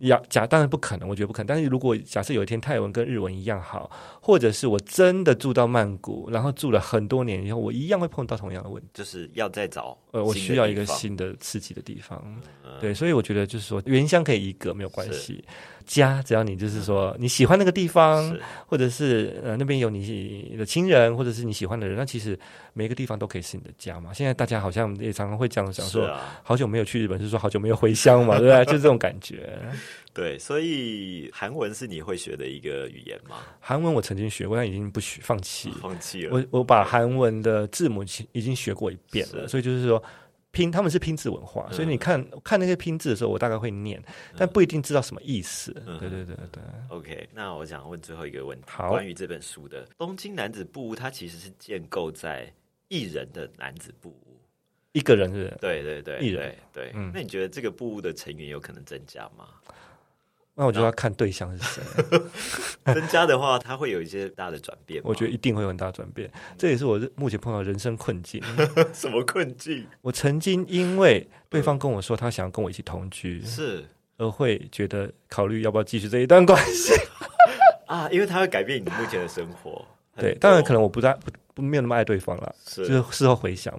[0.00, 1.46] 要假当然不可能，我觉得不可能。
[1.46, 3.90] 但是如果假设有一天泰文跟日文一样好，
[4.20, 12.40] 或者是我真的住到曼谷，然后住了很多年以后，我一样会碰到同样的问题，就是要再找呃，我需要一个新的刺激的地方。
[12.80, 15.42] 对，所以我觉得就是说原乡可以一个没有关系。
[15.86, 22.38] 家，只要你就是说你喜欢那个地方，或者是呃那边有你的亲人，或者是你喜欢的人，那其实
[22.74, 24.12] 每个地方都可以是你的家嘛。
[24.12, 26.08] 现在大家好像也常常会这样想，说
[26.44, 28.64] 好久没有去日本，是说好久没有回乡嘛，对不对？
[28.70, 29.58] 就这种感觉。
[30.12, 33.38] 对，所以韩文是你会学的一个语言吗？
[33.58, 36.36] 韩文我曾经学过，但已经不学，放弃，放弃了。
[36.36, 40.00] 我我把韩文的字母已经学过一遍了，所以就是说。
[40.52, 44.02] 拼他们是拼字文化，所以你看看那些拼字的时候，我大概会念，
[44.36, 45.72] 但不一定知道什么意思。
[45.72, 46.62] 对对对对。
[46.88, 52.52] OK，那我想问最后一个问题，关于这本书的《东京男子布屋》，它其实是建构在
[52.88, 54.40] 一人的男子布屋，
[54.92, 55.56] 一个人是？
[55.60, 56.90] 对对对，一人对。
[57.14, 59.48] 那你觉得这个布屋的成员有可能增加吗？
[60.60, 61.82] 那我就要看对象是谁。
[62.92, 65.00] 增加的话，它会有一些大的转变。
[65.02, 68.42] 我觉得一定会有很大转变，这也是我目前碰到人生困境。
[68.92, 69.86] 什么困境？
[70.02, 73.82] 我曾经因为对方跟我说他想要跟我一起同居，是
[74.18, 76.92] 而会觉得考虑要不要继续这一段关系
[77.88, 78.06] 啊？
[78.12, 79.82] 因为他会改变你目前的生活。
[80.18, 81.30] 对，当然可能我不在不
[81.60, 83.72] 没有那么爱对方了，是就是事后回想。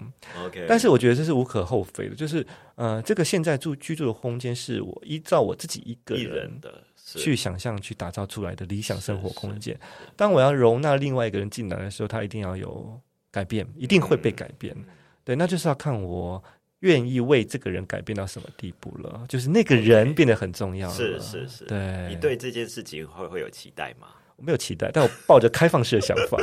[0.46, 9.78] OK，但是我觉得这是无可厚非的，就是呃，这个现在住居住的空间是我依照我自己一个人人的去想象、去打造出来的理想生活空间。
[10.16, 13.00] 当我要容纳另外一个人进来的时候，他一定要有
[13.32, 14.74] 改变，一定会被改变。
[14.78, 14.86] 嗯
[15.24, 16.44] 对，那就是要看我
[16.80, 19.24] 愿意为这个人改变到什么地步了。
[19.30, 20.96] 就是那个人变得很重要了。
[20.96, 24.08] 是是是，对，你对这件事情会会有期待吗
[24.42, 26.36] 我没有期待，但我抱着开放式的想法。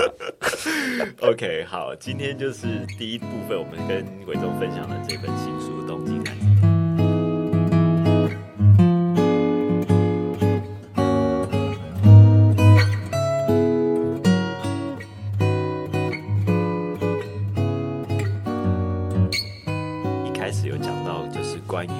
[1.28, 6.46] OK，好，今天就是第一部分，我们跟伟忠分享的这本新书《东京男子》。
[20.24, 21.90] 一开始有讲到，就是关于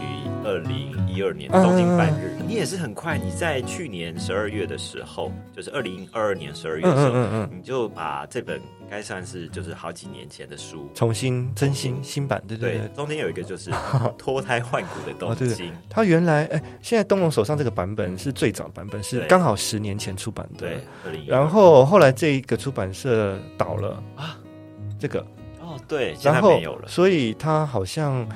[0.45, 12.89] 二零一二年东京半日，你也是很快，你在去年十二月的时候，就是二零二二年十二月的时候，嗯嗯嗯嗯，你就把这本应该算是就是好几年前的书，重新更新新版，对对对对，。
[12.97, 13.71] 中间有一个就是
[14.17, 20.67] 脱胎换骨的东哦对京，他原来哎，现在东龙手上这个版本是最早的版本，是刚好十年前出版的。
[21.05, 24.39] 对，然后后来这一个出版社倒了啊，
[24.99, 25.21] 这个，
[25.61, 28.27] 哦对，现在然后没有了，所以他好像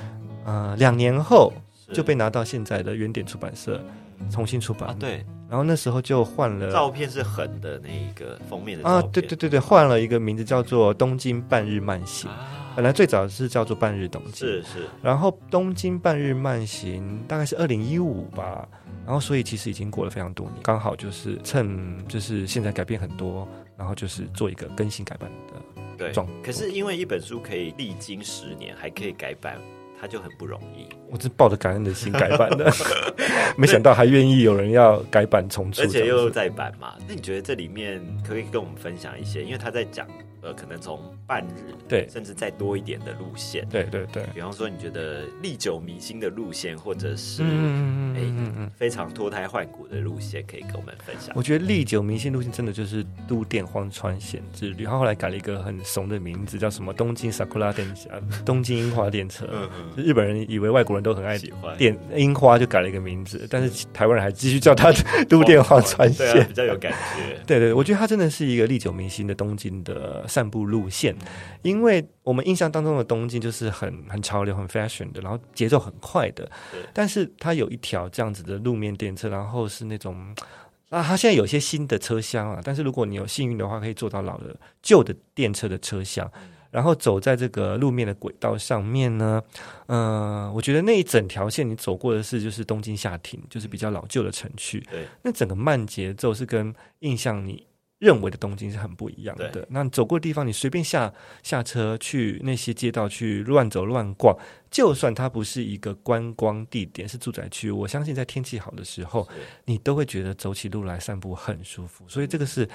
[0.45, 1.51] 呃两年后
[1.91, 3.83] 就被拿到现在的原点出版社
[4.29, 4.89] 重新出版。
[4.89, 14.87] 啊对，然后那时候就换了照片是横的那一个封面的啊对对对对，换了一个名字叫做《东京半日慢行》，啊，本来最早是叫做《半日东京》，是是。
[15.01, 18.67] 然后《东京半日慢行》大概是二零一五吧，
[19.05, 23.47] 然后所以其实已经过了非常多年，刚好就是趁就是现在改变很多，
[23.77, 25.53] 然后就是做一个更新改版的。
[25.95, 29.61] 对状，可是因为一本书可以历经十年还可以改版，
[29.99, 32.71] 它就很不容易，我是抱着感恩的心改版的，
[33.57, 36.95] 没想到还愿意有人要改版重出，而且又这样子再版嘛。
[37.07, 39.43] 那你觉得这里面可不可以跟我们分享一些？
[39.43, 40.05] 因为他在讲
[40.43, 48.71] 呃，可能从半日对甚至再多一点的路线，对对对，比方说你觉得历久弥新的路线，或者是嗯嗯嗯。
[48.75, 51.33] 非常脱胎换骨的路线，可以跟我们分享。
[51.35, 58.09] 我觉得历久弥新路线真的就是都电荒川线之旅，他后来改了一个很怂的名字，叫什么东京 Sakura 电车
[58.45, 59.47] 东京樱花电车。
[59.51, 64.91] 嗯嗯，日本人以为外国人都很爱喜欢电樱花，就改了一个名字，但是台湾人还继续叫它
[65.29, 66.53] 都电荒川线比。
[66.53, 67.39] 较有感觉。
[67.47, 71.15] 对对，我觉得它真的是一个历久弥新的东京的散步路线，
[71.61, 76.49] 因为我们印象当中的东京就是很很潮流、很 fashion 的，然后节奏很快的，
[76.91, 80.35] 但是它有一条这样子的路面电车，然后是那种。
[80.89, 86.31] 啊，它现在有些新的车厢啊，但是如果你有幸运的话，可以坐到老的旧的电车的车厢，
[86.69, 89.41] 然后走在这个路面的轨道上面呢，
[89.87, 97.65] 呃，我觉得那一整条线你走过的是就是东京下町，就是比较老旧的城区，对，那整个慢节奏是跟印象你
[97.99, 99.65] 认为的东京是很不一样的。
[99.69, 104.37] 那你走过的地方，你随便下下车去那些街道去乱走乱逛，
[104.73, 109.29] 就算它不是一个观光地点，是住宅区，我相信在天气好的时候，
[109.65, 112.03] 你都会觉得走起路来散步很舒服。
[112.09, 112.67] 所以这个是，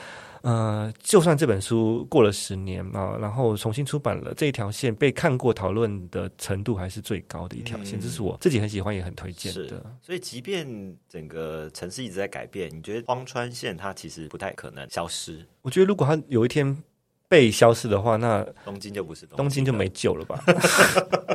[0.43, 16.81] 呃，就算这本书过了十年啊，然后重新出版了，这一条线被看过讨论的程度还是最高的一条线，嗯这是我自己很喜欢也很推荐的。，所以即便整个城市一直在改变，你觉得荒川线它其实不太可能消失，我觉得如果它有一天
[17.29, 20.39] 被消失的话，那东京就不是东东京就没救了吧？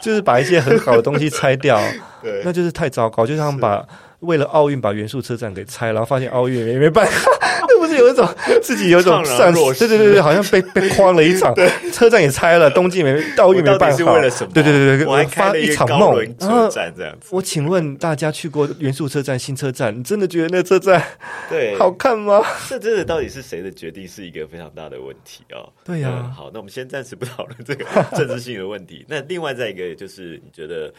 [0.00, 1.80] 就是把一些很好的东西拆掉，
[2.22, 3.26] 对那就是太糟糕。
[3.26, 3.86] 就像把
[4.22, 7.30] 为了奥运把元素车站给拆，然后发现奥运也没办法，
[7.68, 8.28] 那不是有一种
[8.62, 11.54] 自己有一种丧失对对对对，好像被被框了一场，
[11.92, 14.50] 车站也拆了，东京没奥运我到底是没办好，为了什么？
[14.52, 21.02] 对对对对，我还开发了一场梦车站这样子，我请问大家去过元素车站、新车站，你真的觉得那车站
[21.50, 22.42] 对，好看吗？
[22.68, 25.68] 这真的到底是谁的决定，是一个非常大的问题哦。
[25.84, 27.84] 对呀嗯好，那我们先暂时不讨论这个
[28.16, 29.04] 政治性的问题。
[29.08, 30.92] 那另外再一个就是，你觉得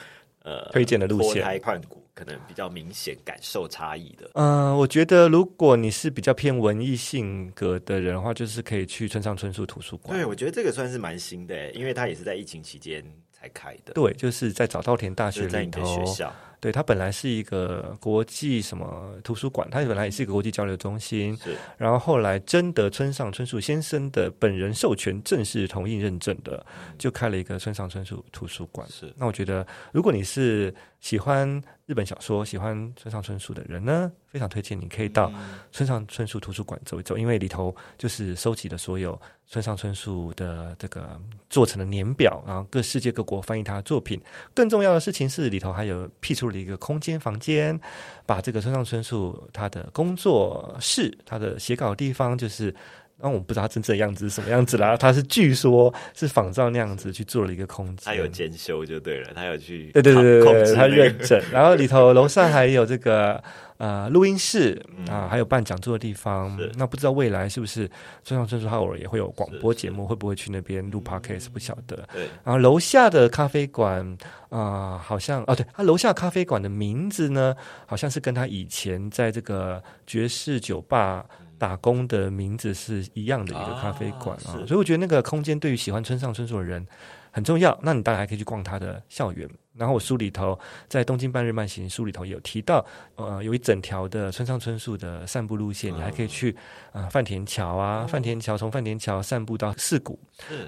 [0.44, 10.18] 呃，推荐的路线脱胎换骨，可能比较明显感受差异的，嗯、我觉得如果你是比较偏文艺性格的人的话，就是可以去村上春树图书馆。
[10.18, 16.06] 对我觉得这个算是蛮新的，因为它也是在疫情期间才开的，对，就是在早稻田大学里的学。
[16.06, 16.34] 校，
[16.64, 26.66] 对，它本来是一个国际什么图书馆，它本来也是一个国际交流中心，是然后后来征得村上春树先生的本人授权，正式同意认证的，
[26.98, 28.88] 就开了一个村上春树图书馆。
[28.90, 30.74] 是那我觉得，如果你是
[31.04, 35.30] 喜欢日本小说、喜欢村上春树的人呢，非常推荐你可以到
[35.70, 44.18] 村上春树图书馆走一走，因为里头就是收集了所有村上春树的这个做成的年表，然后各世界各国翻译他的作品。
[44.56, 47.78] 更重要的事情是，里头还有辟出了一个空间房间，
[48.26, 52.74] 把这个村上春树他的工作室、他的写稿地方，就是
[53.20, 54.96] 然后我不知道它真正的样子是什么样子啦。
[54.98, 61.42] 他是据说是仿照那样子去做了一个空间，他有监修就对了，他有去对对对对对，他认认证。
[61.52, 63.42] 然后里头楼上还有这个
[63.78, 66.60] 呃录音室啊，还有办讲座的地方。
[66.76, 67.90] 那不知道未来是不是
[68.24, 71.96] 村上春树他偶尔也会有广播节目，会不会去那边录 podcast 不晓得。
[72.12, 74.18] 对，然后楼下的咖啡馆
[74.50, 77.56] 啊，好像哦，对他楼下咖啡馆的名字呢，
[77.86, 81.26] 好像是跟他以前在这个爵士酒吧。
[81.64, 86.86] 打工的名字是一样的一个咖啡馆啊，所以我觉得那个空间对于喜欢村上春树的人
[87.32, 87.80] 很重要。
[87.82, 89.50] 那你当然还可以去逛他的校园。
[89.78, 90.60] 然后我书里头
[90.90, 92.86] 在《东京半日慢行》书里头有提到，
[93.16, 96.54] 呃，有一整条的村上春树的散步路线，你还可以去
[96.92, 100.20] 啊饭田桥啊，饭田桥从饭田桥散步到四谷。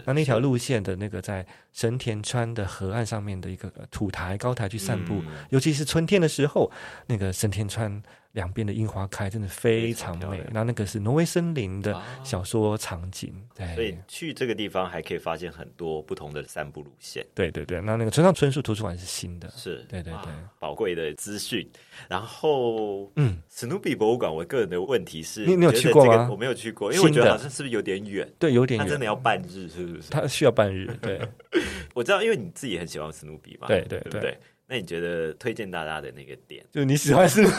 [0.05, 6.71] 那那条路线的那个在神田川的河岸上面的一个土台高台去散步，尤其是春天的时候，
[7.05, 8.01] 那个神田川。
[8.35, 10.43] 两边的樱花开，真的非常美。
[10.51, 17.25] 那那个是挪威森林的小说场景，对所以去这个地方还可以发现很多不同的散步路线。
[17.33, 21.67] 对对对，那那个村上春树图书馆是新的，是对对对，宝贵的资讯。
[22.09, 26.27] 然后，嗯，史努比博物馆，我个人的问题是，你你有去过吗？
[26.29, 28.29] 我没有去过，因为我觉得好像是不是有点远？
[28.37, 30.09] 对，有点远，真的要半日，是不是？
[30.11, 30.85] 它需要半日。
[31.01, 31.21] 对，
[31.95, 34.37] 我知道，因为你自己很喜欢史努比嘛，对对对。
[34.67, 37.45] 那你觉得推荐大家的那个点，就是你喜欢是？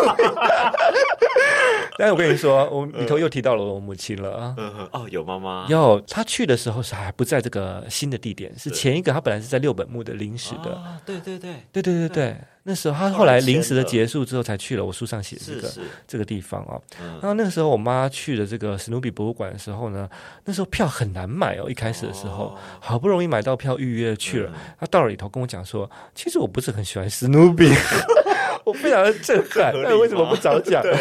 [1.98, 4.54] 但是我跟你说，我里头又提到了我母亲了啊。
[4.92, 5.66] 哦，有妈妈。
[5.68, 11.00] 有，她去的时候是还不在这个新的地点，是前一个她本来是在六本木的临时的。
[11.07, 12.36] 对对对，对对对对。
[12.68, 15.72] 那时候他后来临时的结束之后才去了我书上写这个
[16.04, 16.82] 这个地方哦。
[16.98, 20.08] 然后那个时候我妈去的这个史努比博物馆的时候呢，
[20.44, 21.70] 那时候票很难买哦。
[21.70, 27.72] 一开始的时候好不容易买到票预约去了，他到了里头跟我讲说，其实我不是很喜欢史努比，
[28.66, 30.82] 我非常的震撼，那为什么不早讲？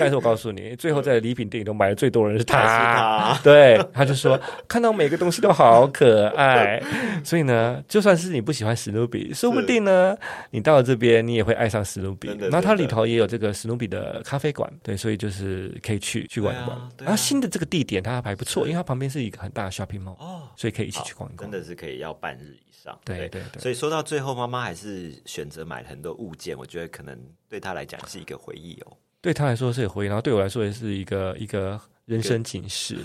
[0.00, 6.82] 但是我告诉你，最后在礼品店里头买的最多人是他，对，他就说看到每个东西都好可爱，
[7.22, 10.16] 所以呢，就算是你不喜欢史努比，说不定呢，
[10.50, 12.28] 你到了这边你也会爱上史努比。
[12.50, 16.90] 那它里头也有这个史努比的咖啡馆，对，所以就是可以去去逛一逛。
[16.98, 21.50] 然后新的这个地点它还不错，因为它旁边是一个很大的 shopping mall，哦，所以可以一起去逛一逛。
[21.50, 23.60] 真的是可以要半日以上，对对对。
[23.60, 28.96] 所以说到最后，妈妈还是选择买了很多物件，我觉得可能对她来讲是一个回忆哦。
[29.22, 32.96] 对他来说是有回忆，然后对我来说也是一个一个人生警示。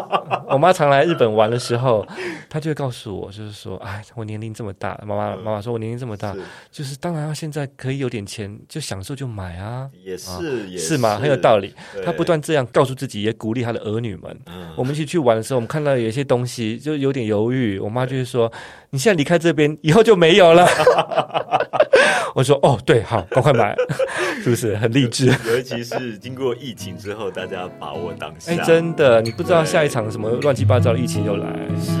[0.50, 2.06] 我妈常来日本玩的时候，
[2.50, 6.36] 她就会告诉我，就是说，哎，我年龄这么大，妈妈妈妈说我年龄这么大，
[6.70, 11.16] 就是当然要现在可以有点钱就享受就买啊，也是是吗？
[11.18, 11.74] 很有道理。
[12.04, 14.38] 她不断这样告诉自己，也鼓励她的儿女们。
[14.76, 18.52] 我们一起去玩的时候，我们看到有一些东西就有点犹豫，我妈就会说
[18.90, 20.66] ：“你现在离开这边，以后就没有了。”
[22.34, 23.76] 我说哦，对，好，赶快买，
[24.42, 25.26] 是不是很励志？
[25.48, 28.52] 尤其是经过疫情之后，大家把握当下。
[28.52, 31.46] 哎，真的，你不知道下一场什么乱七八糟的疫情又来。
[31.80, 31.92] 是。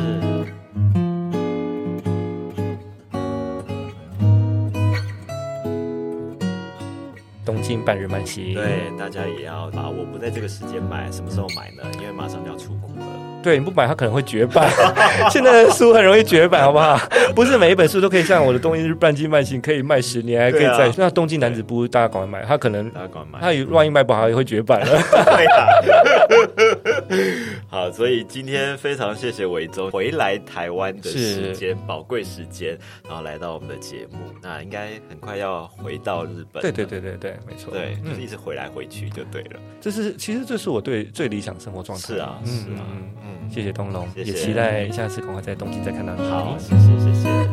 [7.44, 11.82] 东京半日慢行，对，大家也要把握，不在这个时间买，什么时候买呢？
[12.00, 13.21] 因为马上就要出国了。
[13.42, 14.70] 对，你不买它可能会绝版。
[15.30, 16.98] 现在的书很容易绝版，好不好？
[17.34, 25.02] 不是每一本书都可以像我的《东京日半斤半行》可以卖十年，还可以在那《东京男子部》大家赶快买，他可能大家赶快买，它万一卖不好也会绝版了。
[27.68, 32.78] 好，所以今天非常谢谢伟忠回来台湾的时间，宝贵时间，
[33.08, 34.18] 然后来到我们的节目。
[34.42, 36.62] 那应该很快要回到日本。
[36.62, 37.72] 对对对对对，没错。
[37.72, 39.60] 对，就是一直回来回去就对了。
[39.80, 42.06] 这是其实这是我对最理想生活状态。
[42.06, 42.84] 是啊，是啊，
[43.24, 43.31] 嗯。
[43.50, 46.28] 谢谢东龙也期待下次赶快在东京再看到你。
[46.28, 47.51] 好谢谢谢谢。